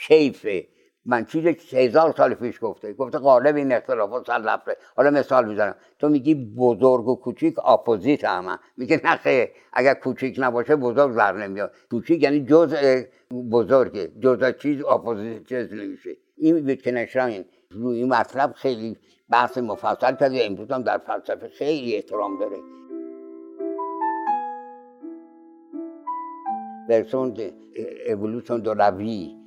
کیف 0.07 0.47
من 1.05 1.25
چیز 1.25 1.45
هزار 1.73 2.13
سال 2.17 2.33
پیش 2.33 2.59
گفته. 2.61 2.93
گفته 2.93 3.17
غالب 3.17 3.55
این 3.55 3.71
اختلافات 3.71 4.27
سر 4.27 4.37
لفظه 4.37 4.75
حالا 4.95 5.09
مثال 5.09 5.47
می‌زنم. 5.47 5.75
تو 5.99 6.09
میگی 6.09 6.35
بزرگ 6.57 7.07
و 7.07 7.15
کوچیک 7.15 7.55
opposite 7.65 8.23
همه. 8.25 8.59
میگه 8.77 9.01
نه 9.03 9.51
اگر 9.73 9.93
کوچیک 9.93 10.35
نباشه 10.39 10.75
بزرگ 10.75 11.15
در 11.15 11.31
نمیاد. 11.31 11.71
کوچیک 11.91 12.23
یعنی 12.23 12.45
جزء 12.45 13.01
بزرگه 13.51 14.11
جزء 14.23 14.51
چیز 14.51 14.83
اپوزیت 14.83 15.43
چیز 15.43 15.73
نمیشه. 15.73 16.09
این 16.37 16.55
ویتکنشتاین 16.55 17.45
روی 17.71 17.97
این 17.97 18.13
مطلب 18.13 18.51
خیلی 18.51 18.97
بحث 19.31 19.57
مفصل 19.57 20.15
کرده. 20.15 20.45
امروز 20.45 20.71
هم 20.71 20.81
در 20.81 20.97
فلسفه 20.97 21.47
خیلی 21.47 21.95
احترام 21.95 22.39
داره. 22.39 22.57
برسون 26.89 27.37
اولوشن 28.07 28.57
دو 28.57 28.73
روی. 28.73 29.37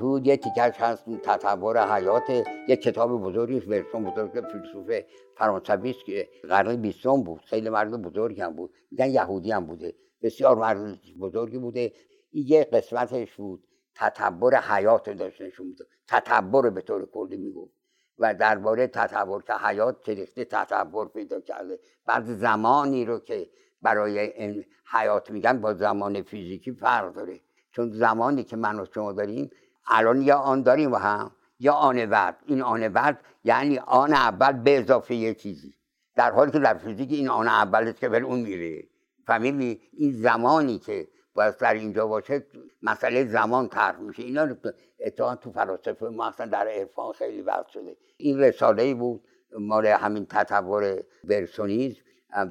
بود. 0.00 0.26
یه 0.26 0.36
تیکش 0.36 0.76
هست. 0.78 1.04
تطور 1.22 1.94
حیات. 1.94 2.30
یک 2.68 2.82
کتاب 2.82 3.22
بزرگی 3.22 3.60
برسون 3.60 4.04
بزرگ 4.04 4.30
فیلسوف 4.52 4.90
فرانسوی 5.36 5.90
است 5.90 6.04
که 6.04 6.28
قرن 6.48 6.76
بیستم 6.76 7.22
بود. 7.22 7.40
خیلی 7.40 7.70
مرد 7.70 8.02
بزرگی 8.02 8.40
هم 8.40 8.52
بود. 8.56 8.70
میگن 8.90 9.10
یهودی 9.10 9.52
هم 9.52 9.66
بوده. 9.66 9.94
بسیار 10.22 10.56
مرد 10.56 10.98
بزرگی 11.20 11.58
بوده. 11.58 11.92
یه 12.32 12.64
قسمتش 12.64 13.36
بود. 13.36 13.64
تطور 13.94 14.54
حیات 14.54 15.10
داشت 15.10 15.42
نشون 15.42 15.66
میده 15.66 15.84
تطور 16.08 16.70
به 16.70 16.80
طور 16.80 17.06
کلی 17.06 17.36
می‌گفت. 17.36 17.77
و 18.18 18.34
درباره 18.34 18.86
تطور 18.86 19.42
که 19.42 19.52
حیات 19.54 20.00
چریخته 20.00 20.44
تطور 20.44 21.08
پیدا 21.08 21.40
کرده. 21.40 21.78
بعد 22.06 22.24
زمانی 22.24 23.04
رو 23.04 23.18
که 23.18 23.48
برای 23.82 24.18
این 24.18 24.64
حیات 24.92 25.30
میگن 25.30 25.60
با 25.60 25.74
زمان 25.74 26.22
فیزیکی 26.22 26.72
فرق 26.72 27.14
داره. 27.14 27.40
چون 27.72 27.90
زمانی 27.90 28.44
که 28.44 28.56
من 28.56 28.80
و 28.80 28.86
شما 28.94 29.12
داریم 29.12 29.50
الان 29.86 30.22
یا 30.22 30.38
آن 30.38 30.62
داریم 30.62 30.92
و 30.92 30.96
هم 30.96 31.30
یا 31.60 31.72
آن 31.72 32.06
بعد 32.06 32.36
این 32.46 32.62
آن 32.62 32.88
بعد 32.88 33.20
یعنی 33.44 33.78
آن 33.78 34.12
اول 34.12 34.52
به 34.52 34.78
اضافه 34.78 35.14
یه 35.14 35.34
چیزی. 35.34 35.74
در 36.14 36.30
حالی 36.30 36.52
که 36.52 36.58
در 36.58 36.74
فیزیک 36.74 37.12
این 37.12 37.28
آن 37.28 37.48
اول 37.48 37.88
است 37.88 38.00
که 38.00 38.08
به 38.08 38.18
اون 38.18 38.40
میره. 38.40 38.84
فهمیدی؟ 39.26 39.80
این 39.92 40.12
زمانی 40.12 40.78
که 40.78 41.08
باید 41.38 41.56
در 41.56 41.74
اینجا 41.74 42.06
باشه 42.06 42.46
مسئله 42.82 43.24
زمان 43.24 43.68
طرح 43.68 44.00
میشه. 44.00 44.22
اینا 44.22 44.56
اتفاقا 45.00 45.36
تو 45.36 45.52
فلاسفه 45.52 46.06
ما 46.08 46.28
اصلا 46.28 46.46
در 46.46 46.68
عرفان 46.68 47.12
خیلی 47.12 47.42
وقت 47.42 47.68
شده. 47.68 47.96
این 48.16 48.38
رساله 48.38 48.82
ای 48.82 48.94
بود 48.94 49.24
مال 49.58 49.86
همین 49.86 50.26
تطور 50.26 51.02
برسونیز 51.24 51.96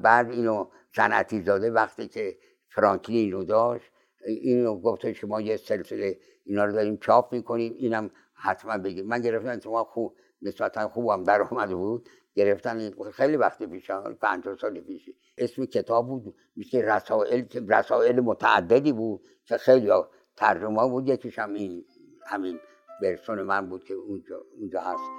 بعد 0.02 0.30
اینو 0.30 0.66
صنعتی 0.96 1.42
زاده 1.42 1.70
وقتی 1.70 2.08
که 2.08 2.36
فرانکلین 2.68 3.32
رو 3.32 3.44
داشت 3.44 3.90
اینو 4.26 4.80
گفته 4.80 5.12
شما 5.12 5.40
یه 5.40 5.56
سلسله 5.56 6.18
اینا 6.44 6.64
رو 6.64 6.72
داریم 6.72 6.96
چاپ 6.96 7.32
می‌کنیم. 7.32 7.74
اینم 7.78 8.10
حتما 8.34 8.78
بگید 8.78 9.06
من 9.06 9.20
گرفتن 9.20 9.60
شما 9.60 9.84
خوب 9.84 10.16
نسبتا 10.42 10.88
خوبم 10.88 11.24
در 11.24 11.42
آمده 11.42 11.74
بود. 11.74 12.08
گرفتن 12.38 12.90
خیلی 13.12 13.36
وقت 13.36 13.62
پیش 13.62 13.90
50 13.90 14.56
سال 14.56 14.80
پیش. 14.80 15.10
اسم 15.38 15.64
کتاب 15.64 16.06
بود 16.06 16.34
مثل 16.56 16.82
رسائل 16.82 17.44
رسائل 17.68 18.20
متعددی 18.20 18.92
بود 18.92 19.20
که 19.44 19.56
خیلی 19.56 19.90
ترجمه 20.36 20.88
بود. 20.88 21.08
یکیش 21.08 21.38
هم 21.38 21.54
این 21.54 21.84
همین 22.26 22.58
برسون 23.02 23.42
من 23.42 23.68
بود 23.68 23.84
که 23.84 23.94
اونجا, 23.94 24.40
اونجا 24.58 24.80
هست. 24.80 25.10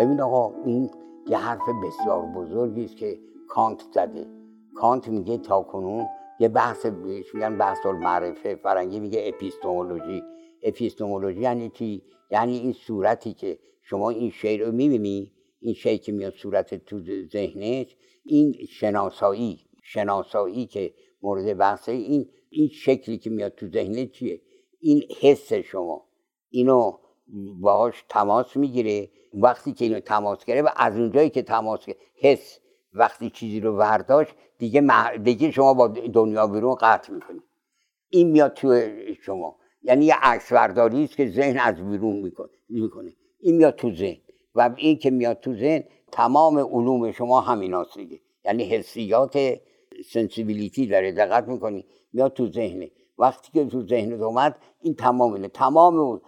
ببین 0.00 0.20
آقا 0.20 0.64
این 0.64 0.90
یه 1.26 1.38
حرف 1.38 1.62
بسیار 1.84 2.26
بزرگی 2.26 2.84
است 2.84 2.96
که 2.96 3.18
کانت 3.48 3.82
زده. 3.94 4.26
کانت 4.74 5.08
میگه 5.08 5.38
تا 5.38 5.62
کنون 5.62 6.06
یه 6.38 6.48
بحث 6.48 6.86
بهش 6.86 7.34
میگن 7.34 7.58
بحث 7.58 7.86
المعرفه. 7.86 8.54
فرنگی 8.54 9.00
میگه 9.00 9.24
اپیستمولوژی. 9.26 10.22
اپیستمولوژی 10.62 11.40
یعنی 11.40 11.68
چی؟ 11.70 12.02
یعنی 12.30 12.58
این 12.58 12.72
صورتی 12.72 13.32
که 13.34 13.58
شما 13.82 14.10
این 14.10 14.30
شعر 14.30 14.66
رو 14.66 14.72
می‌بینی؟ 14.72 15.32
این 15.60 15.74
شعر 15.74 15.96
که 15.96 16.12
میاد 16.12 16.34
صورت 16.34 16.74
تو 16.74 17.00
ذهنش 17.32 17.96
این 18.24 18.66
شناسایی 18.68 19.60
شناسایی 19.82 20.66
که 20.66 20.94
مورد 21.22 21.58
بحثه 21.58 21.92
این 21.92 22.28
این 22.50 22.68
شکلی 22.68 23.18
که 23.18 23.30
میاد 23.30 23.54
تو 23.54 23.68
ذهنت 23.68 24.12
چیه؟ 24.12 24.40
این 24.80 25.02
حس 25.20 25.52
شما. 25.52 26.08
اینو 26.50 26.98
باهاش 27.60 28.04
تماس 28.08 28.56
می‌گیره. 28.56 29.10
وقتی 29.34 29.72
که 29.72 29.84
اینو 29.84 30.00
تماس 30.00 30.44
گرفت 30.44 30.68
و 30.68 30.70
از 30.76 30.96
اونجایی 30.96 31.30
که 31.30 31.42
تماس 31.42 31.86
گرفت 31.86 32.00
حس 32.14 32.58
وقتی 32.94 33.30
چیزی 33.30 33.60
رو 33.60 33.76
برداشت 33.76 34.34
دیگه, 34.58 35.16
دیگه 35.16 35.50
شما 35.50 35.74
با 35.74 35.88
دنیا 35.88 36.46
بیرون 36.46 36.74
قطع 36.74 37.12
می‌کنید 37.12 37.42
این 38.08 38.30
میاد 38.30 38.54
تو 38.54 38.80
شما. 39.22 39.56
یعنی 39.82 40.04
یه 40.04 40.14
عکس 40.22 40.52
برداری 40.52 41.04
است 41.04 41.16
که 41.16 41.30
ذهن 41.30 41.58
از 41.58 41.90
بیرون 41.90 42.32
می‌کنه. 42.68 43.16
این 43.42 43.56
میاد 43.56 43.74
تو 43.74 43.94
ذهن. 43.94 44.20
و 44.54 44.74
این 44.76 44.98
که 44.98 45.10
میاد 45.10 45.40
تو 45.40 45.54
ذهن 45.54 45.84
تمام 46.12 46.58
علوم 46.58 47.12
شما 47.12 47.40
همین 47.40 47.84
دیگه. 47.96 48.20
یعنی 48.44 48.64
حسیات 48.64 49.38
سنسیبیلیتی 50.12 50.86
داره 50.86 51.12
دقت 51.12 51.48
می‌کنی 51.48 51.84
میاد 52.12 52.32
تو 52.32 52.50
ذهنه. 52.50 52.90
وقتی 53.18 53.52
که 53.52 53.64
تو 53.64 53.86
ذهنت 53.86 54.20
اومد 54.20 54.56
این 54.80 54.94
تمام 54.94 55.32
اینه 55.32 55.48
تمام 55.48 56.20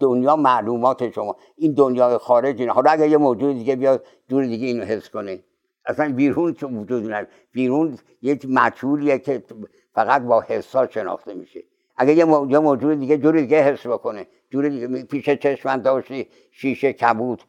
دنیا 0.00 0.36
معلومات 0.36 1.10
شما. 1.10 1.36
این 1.56 1.72
دنیای 1.72 2.18
خارج 2.18 2.60
اینه 2.60 2.72
حالا 2.72 2.90
اگر 2.90 3.08
یه 3.08 3.16
موجود 3.16 3.56
دیگه 3.56 3.76
بیاد 3.76 4.04
جور 4.28 4.46
دیگه 4.46 4.66
اینو 4.66 4.84
حس 4.84 5.10
کنه. 5.10 5.44
اصلا 5.86 6.12
بیرون 6.12 6.56
وجود 6.62 7.04
نداره 7.04 7.28
بیرون 7.52 7.98
یک 8.22 8.46
مجهولیه 8.48 9.18
که 9.18 9.44
فقط 9.94 10.22
با 10.22 10.40
حسا 10.40 10.88
شناخته 10.88 11.34
میشه. 11.34 11.64
اگر 12.00 12.16
یه 12.16 12.58
موجود 12.58 13.00
دیگه 13.00 13.18
جور 13.18 13.40
دیگه 13.40 13.62
حس 13.62 13.86
بکنه. 13.86 14.26
جور 14.50 14.68
دیگه 14.68 15.02
پیش 15.02 15.30
چشم 15.30 15.76
داشتی 15.76 16.28
شیشه 16.52 16.92
کبود 16.92 17.42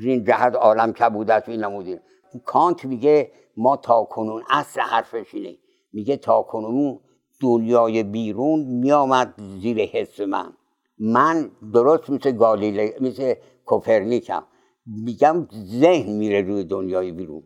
این 0.00 0.24
جهت 0.24 0.54
عالم 0.54 0.92
کبود 0.92 1.30
است 1.30 1.48
این 1.48 1.64
نمودین. 1.64 2.00
کانت 2.44 2.84
میگه 2.84 3.32
ما 3.56 3.76
تا 3.76 4.04
کنون 4.04 4.42
اصل 4.50 4.80
حرفش 4.80 5.34
اینه. 5.34 5.56
میگه 5.92 6.16
تا 6.16 6.42
کنون 6.42 7.00
دنیای 7.40 8.02
بیرون 8.02 8.60
میامد 8.60 9.34
زیر 9.60 9.78
حس 9.78 10.20
من. 10.20 10.52
من 10.98 11.50
درست 11.74 12.10
مثل 12.10 12.32
گالیله 12.32 12.94
مثل 13.00 13.34
کوپرنیکم. 13.64 14.42
میگم 14.86 15.48
ذهن 15.80 16.12
میره 16.12 16.42
روی 16.42 16.64
دنیای 16.64 17.12
بیرون. 17.12 17.42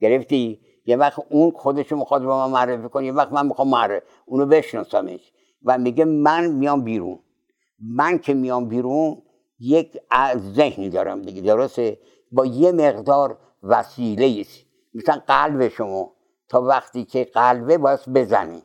گرفتی؟ 0.00 0.60
یه 0.86 0.96
وقت 0.96 1.22
اون 1.30 1.50
خودشو 1.50 1.96
می‌خواد 1.96 2.20
به 2.22 2.28
من 2.28 2.50
معرفی 2.50 2.88
کنه 2.88 3.06
یه 3.06 3.12
وقت 3.12 3.32
من 3.32 3.46
می‌خوام 3.46 3.68
معرفی 3.68 4.06
اونو 4.26 4.46
بشناسمش. 4.46 5.32
و 5.64 5.78
میگه 5.78 6.04
من 6.04 6.46
میام 6.46 6.84
بیرون. 6.84 7.18
من 7.78 8.18
که 8.18 8.34
میام 8.34 8.68
بیرون 8.68 9.22
یک 9.58 9.98
ذهنی 10.36 10.90
دارم 10.90 11.22
دیگه 11.22 11.42
درسته؟ 11.42 11.98
با 12.32 12.46
یه 12.46 12.72
مقدار 12.72 13.38
وسیله 13.62 14.40
است 14.40 14.66
مثلا 14.94 15.22
قلب 15.26 15.68
شما 15.68 16.12
تا 16.48 16.62
وقتی 16.62 17.04
که 17.04 17.24
قلبه 17.24 17.78
باید 17.78 18.00
بزنی. 18.14 18.62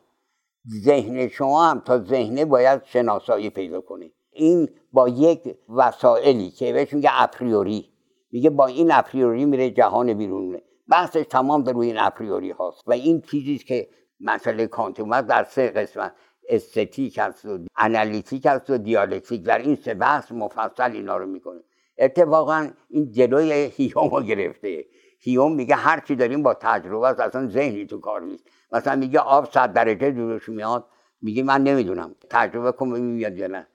ذهن 0.84 1.28
شما 1.28 1.64
هم 1.64 1.80
تا 1.80 1.98
ذهنه 1.98 2.44
باید 2.44 2.84
شناسایی 2.84 3.50
پیدا 3.50 3.80
کنه 3.80 4.10
این 4.32 4.68
با 4.92 5.08
یک 5.08 5.56
وسائلی 5.68 6.50
که 6.50 6.72
بهش 6.72 6.92
میگه 6.92 7.10
اپریوری. 7.12 7.88
میگه 8.30 8.50
با 8.50 8.66
این 8.66 8.92
a 8.92 8.99
priori 8.99 9.44
میره 9.44 9.70
جهان 9.70 10.14
بیرون. 10.14 10.60
بحثش 10.88 11.24
تمام 11.30 11.62
در 11.62 11.72
روی 11.72 11.86
این 11.86 11.98
a 11.98 12.05
priori 12.05 12.50
هاست. 12.50 12.82
و 12.86 12.92
این 12.92 13.20
چیزی 13.20 13.58
که 13.58 13.88
مسئله 14.20 14.66
کانت 14.66 15.00
اومد 15.00 15.26
در 15.26 15.44
سه 15.44 15.68
قسمت. 15.68 16.14
aesthetic 16.48 17.18
هست 17.18 17.44
و 17.44 17.58
analytic 17.76 18.46
هست 18.46 18.70
و 18.70 18.78
دیالکتیک 18.78 19.42
در 19.42 19.58
این 19.58 19.76
سه 19.76 19.94
بحث 19.94 20.32
مفصل 20.32 20.92
اینا 20.92 21.16
رو 21.16 21.26
می‌کنه. 21.26 21.60
اتفاقا 21.98 22.68
این 22.88 23.12
جلوی 23.12 23.52
هیوم 23.52 24.08
رو 24.08 24.22
گرفته. 24.22 24.84
هیوم 25.20 25.54
میگه 25.54 25.74
هر 25.74 26.00
چی 26.00 26.16
داریم 26.16 26.42
با 26.42 26.54
تجربه 26.54 27.08
است 27.08 27.20
اصلا 27.20 27.46
ذهنی 27.46 27.86
تو 27.86 28.00
کار 28.00 28.22
نیست. 28.22 28.44
مثلا 28.72 28.96
میگه 28.96 29.18
آب 29.18 29.50
صد 29.52 29.72
درجه 29.72 30.10
جوش 30.10 30.48
میاد 30.48 30.86
میگه 31.22 31.42
من 31.42 31.62
نمی‌دونم 31.62 32.14
تجربه 32.30 32.72
کن 32.72 32.88
میاد 32.88 33.36
یا 33.36 33.46
نه. 33.46 33.66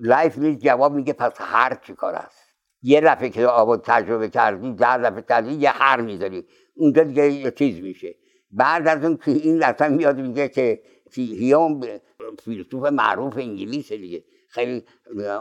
لایف 0.00 0.38
میز 0.38 0.58
جواب 0.58 0.92
میگه 0.92 1.12
پس 1.12 1.32
هر 1.36 1.78
چی 1.82 1.94
کار 1.94 2.14
است. 2.14 2.54
یه 2.82 3.00
دفعه 3.00 3.28
که 3.28 3.46
آب 3.46 3.76
تجربه 3.76 4.28
کردی 4.28 4.72
در 4.72 4.98
دفعه 4.98 5.22
کردی 5.22 5.52
یه 5.52 5.70
هر 5.70 6.00
می‌ذاری. 6.00 6.46
اونجا 6.76 7.02
دیگه 7.02 7.50
چیز 7.50 7.80
میشه. 7.80 8.14
بعد 8.50 8.88
از 8.88 9.04
اون 9.04 9.16
که 9.16 9.30
این 9.30 9.62
اصلا 9.62 9.88
میاد 9.88 10.20
میگه 10.20 10.48
که 10.48 10.82
هیوم 11.18 11.80
فیلسوف 12.44 12.84
معروف 12.86 13.36
انگلیس 13.36 13.92
دیگه 13.92 14.24
خیلی 14.48 14.84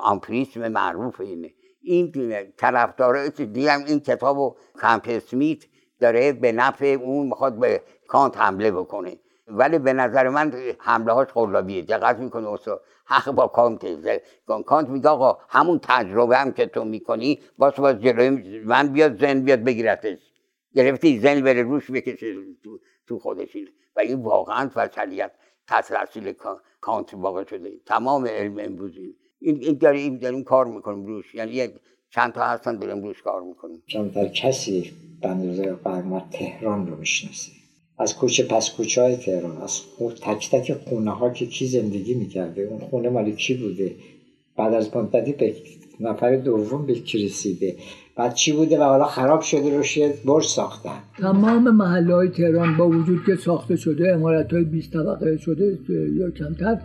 آمپریسم 0.02 0.68
معروف 0.68 1.22
اینه 1.22 1.54
این 1.82 2.12
طرفدارای 2.58 3.30
دیدم 3.30 3.84
این 3.88 4.00
کتاب 4.00 4.38
و 4.38 4.56
کمپ 4.82 5.22
داره 6.00 6.34
به 6.34 6.52
نفع 6.52 6.86
اون 6.86 7.28
می‌خواد 7.28 7.60
به 7.60 7.82
کانت 8.08 8.38
حمله 8.38 8.72
بکنه 8.72 9.20
ولی 9.48 9.80
به 9.80 9.94
نظر 9.94 10.30
من 10.30 10.54
حمله 10.80 11.14
هاش 11.14 11.28
قلابیه 11.28 11.82
دقت 11.82 12.20
می‌کنه 12.20 12.50
استاد 12.50 12.82
حق 13.06 13.32
با 13.32 13.48
کانت 13.48 13.86
کانت 14.66 14.90
میگه 14.90 15.10
آقا 15.10 15.38
همون 15.50 15.80
تجربه 15.84 16.38
هم 16.38 16.52
که 16.52 16.66
تو 16.66 16.84
می‌کنی 16.84 17.40
باز 17.58 17.74
باز 17.74 17.96
جلوی 17.96 18.60
من 18.60 18.88
بیاد 18.94 19.20
زن 19.22 19.42
بیاد 19.42 19.64
بگیرتش 19.64 20.20
گرفتی 20.76 21.20
زن 21.20 21.42
بره 21.42 21.64
روش 21.64 21.92
بکشه 21.92 22.36
تو, 22.64 22.80
تو 23.08 23.20
خودش 23.20 23.58
و 23.96 24.00
این 24.00 24.24
واقعا 24.24 24.70
فصلیت 24.74 25.32
تحصیل 25.70 26.34
کانت 26.82 27.14
واقع 27.14 27.46
شده. 27.46 27.72
تمام 27.86 28.28
علم 28.28 28.60
امروزی. 28.60 29.16
این 29.42 29.64
این 29.64 29.78
داریم 29.78 30.18
داریم 30.18 30.44
کار 30.44 30.66
می‌کنیم 30.66 31.06
روش 31.06 31.36
یعنی 31.36 31.68
چند 32.10 32.34
تا 32.34 32.44
هستن 32.44 32.78
داریم 32.78 33.04
روش 33.04 33.22
کار 33.22 33.42
می‌کنیم 33.42 33.84
در 34.16 34.28
کسی 34.28 34.92
بندازه 35.22 35.76
تهران 36.32 36.88
رو 36.88 36.96
می‌شناسه 36.96 37.52
از 37.98 38.16
کوچه 38.16 38.44
پس 38.44 38.70
کوچه 38.70 39.02
های 39.02 39.18
تهران. 39.18 39.58
از 39.62 39.82
تک 40.22 40.52
تک 40.52 40.74
خونه 40.74 41.12
ها 41.12 41.30
که 41.30 41.46
کی 41.46 41.68
زندگی 41.68 42.14
می‌کرده 42.14 42.62
اون 42.62 42.80
خونه 42.80 43.10
مالی 43.10 43.36
کی 43.36 43.54
بوده؟ 43.54 43.96
بعد 44.58 44.74
از 44.74 44.96
مدتی 44.96 45.34
به 45.34 45.56
نفر 46.00 46.36
دوم 46.36 46.86
به 46.86 46.94
کی 46.94 47.26
رسیده 47.26 47.76
بعد 48.16 48.34
چی 48.34 48.52
بوده؟ 48.52 48.80
و 48.80 48.84
حالا 48.84 49.06
خراب 49.06 49.42
شده 49.42 49.78
رو 49.78 49.84
یه 49.98 50.14
برج 50.26 50.44
ساختن. 50.44 51.00
تمام 51.18 51.76
محله 51.76 52.14
های 52.14 52.28
تهران 52.28 52.78
با 52.78 52.90
وجود 52.90 53.26
که 53.26 53.36
ساخته 53.36 53.76
شده 53.76 54.14
امارت 54.14 54.54
های 54.54 54.64
20 54.64 54.94
طبقه 54.94 55.38
شده 55.38 55.78
یا 56.16 56.32
کمتر 56.32 56.78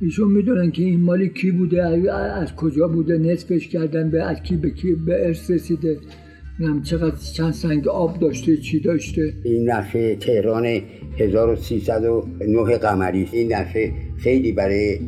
ایشون 0.00 0.32
می‌دونن 0.32 0.70
که 0.70 0.82
این 0.82 1.00
مالی 1.00 1.28
کی 1.28 1.50
بوده 1.50 1.82
از 2.12 2.56
کجا 2.56 2.88
بوده 2.88 3.18
نصفش 3.18 3.68
کردن 3.68 4.10
به 4.10 4.22
از 4.22 4.36
کی 4.42 4.56
به 4.56 4.70
کی 4.70 4.94
به 4.94 5.26
ارث 5.26 5.50
رسیده. 5.50 5.98
نم 6.60 6.82
چقدر 6.82 7.16
چند 7.36 7.52
سنگ 7.52 7.88
آب 7.88 8.18
داشته 8.18 8.56
چی 8.56 8.80
داشته. 8.80 9.34
این 9.44 9.70
نقشه 9.70 10.16
تهران 10.16 10.80
1309 11.18 12.78
قمری 12.78 13.28
این 13.32 13.52
نقشه 13.52 13.92
خیلی 14.16 14.52
برای 14.52 14.98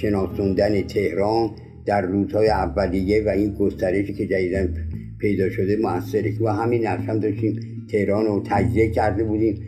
شناسوندن 0.00 0.82
تهران 0.82 1.50
در 1.86 2.02
روزهای 2.06 2.48
اولیه 2.48 3.24
و 3.26 3.28
این 3.28 3.50
گسترشی 3.52 4.12
که 4.12 4.26
جدیدن 4.26 4.74
پیدا 5.18 5.50
شده 5.50 5.76
موثره 5.76 6.32
و 6.40 6.48
همین 6.48 6.86
نقشه 6.86 7.06
هم 7.06 7.18
داشتیم. 7.18 7.60
تهران 7.88 8.26
رو 8.26 8.42
تجزیه 8.46 8.90
کرده 8.90 9.24
بودیم 9.24 9.62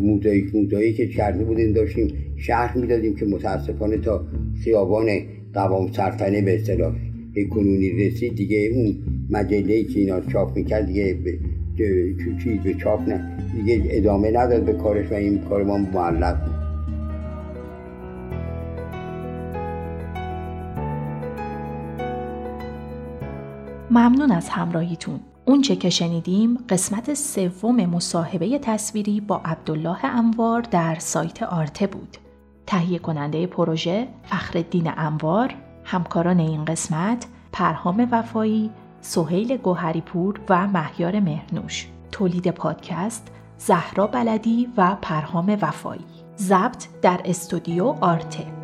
موزاییک 0.00 0.54
موزاییک 0.54 0.96
که 0.96 1.06
کرده 1.06 1.44
بودیم 1.44 1.72
داشتیم. 1.72 2.08
شهر 2.36 2.78
می‌دادیم 2.78 3.14
که 3.14 3.26
متاسفانه 3.26 3.98
تا 3.98 4.26
خیابان 4.64 5.08
قوام 5.54 5.92
سرطنه 5.92 6.42
به 6.42 6.54
اصطلاح 6.54 6.94
کنونی 7.50 7.90
رسید. 7.90 8.34
دیگه 8.34 8.70
اون 8.74 8.96
مجله 9.30 9.84
که 9.84 10.00
اینا 10.00 10.20
چاپ 10.20 10.56
می‌کرد 10.56 10.86
دیگه 10.86 11.16
چیز 12.44 12.60
به 12.64 12.74
چاپ 12.74 13.08
نه 13.08 13.38
دیگه 13.56 13.82
ادامه 13.90 14.30
نداد 14.30 14.64
به 14.64 14.72
کارش 14.72 15.12
و 15.12 15.14
این 15.14 15.38
کار 15.38 15.64
ما 15.64 15.78
معلق 15.78 16.36
ممنون 23.90 24.32
از 24.32 24.48
همراهیتون 24.48 25.20
اونچه 25.44 25.76
که 25.76 25.90
شنیدیم 25.90 26.58
قسمت 26.68 27.14
سوم 27.14 27.86
مصاحبه 27.86 28.58
تصویری 28.58 29.20
با 29.20 29.40
عبدالله 29.44 30.04
انوار 30.04 30.60
در 30.60 30.96
سایت 30.98 31.42
آرته 31.42 31.86
بود. 31.86 32.16
تهیه 32.66 32.98
کننده 32.98 33.46
پروژه 33.46 34.08
فخردین 34.22 34.92
انوار، 34.96 35.54
همکاران 35.84 36.40
این 36.40 36.64
قسمت 36.64 37.26
پرهام 37.52 38.08
وفایی، 38.10 38.70
سهیل 39.00 39.56
گوهریپور 39.56 40.40
و 40.48 40.66
مهیار 40.66 41.20
مهرنوش. 41.20 41.88
تولید 42.12 42.50
پادکست 42.50 43.28
زهرا 43.58 44.06
بلدی 44.06 44.68
و 44.76 44.96
پرهام 45.02 45.58
وفایی. 45.62 46.04
ضبط 46.38 46.86
در 47.02 47.20
استودیو 47.24 47.84
آرته. 48.00 48.55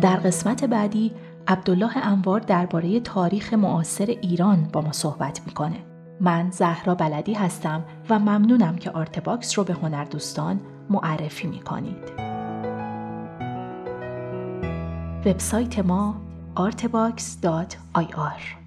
در 0.00 0.16
قسمت 0.16 0.64
بعدی 0.64 1.12
عبدالله 1.48 2.06
انوار 2.06 2.40
درباره 2.40 3.00
تاریخ 3.00 3.54
معاصر 3.54 4.06
ایران 4.06 4.68
با 4.72 4.80
ما 4.80 4.92
صحبت 4.92 5.40
می‌کنه. 5.46 5.76
من 6.20 6.50
زهرا 6.50 6.94
بلدی 6.94 7.34
هستم 7.34 7.84
و 8.10 8.18
ممنونم 8.18 8.76
که 8.76 8.90
آرتباکس 8.90 9.58
رو 9.58 9.64
به 9.64 9.74
هنردوستان 9.74 10.60
معرفی 10.90 11.46
می‌کنید. 11.46 12.12
وبسایت 15.26 15.78
ما 15.78 16.14
artbox.ir 16.56 18.57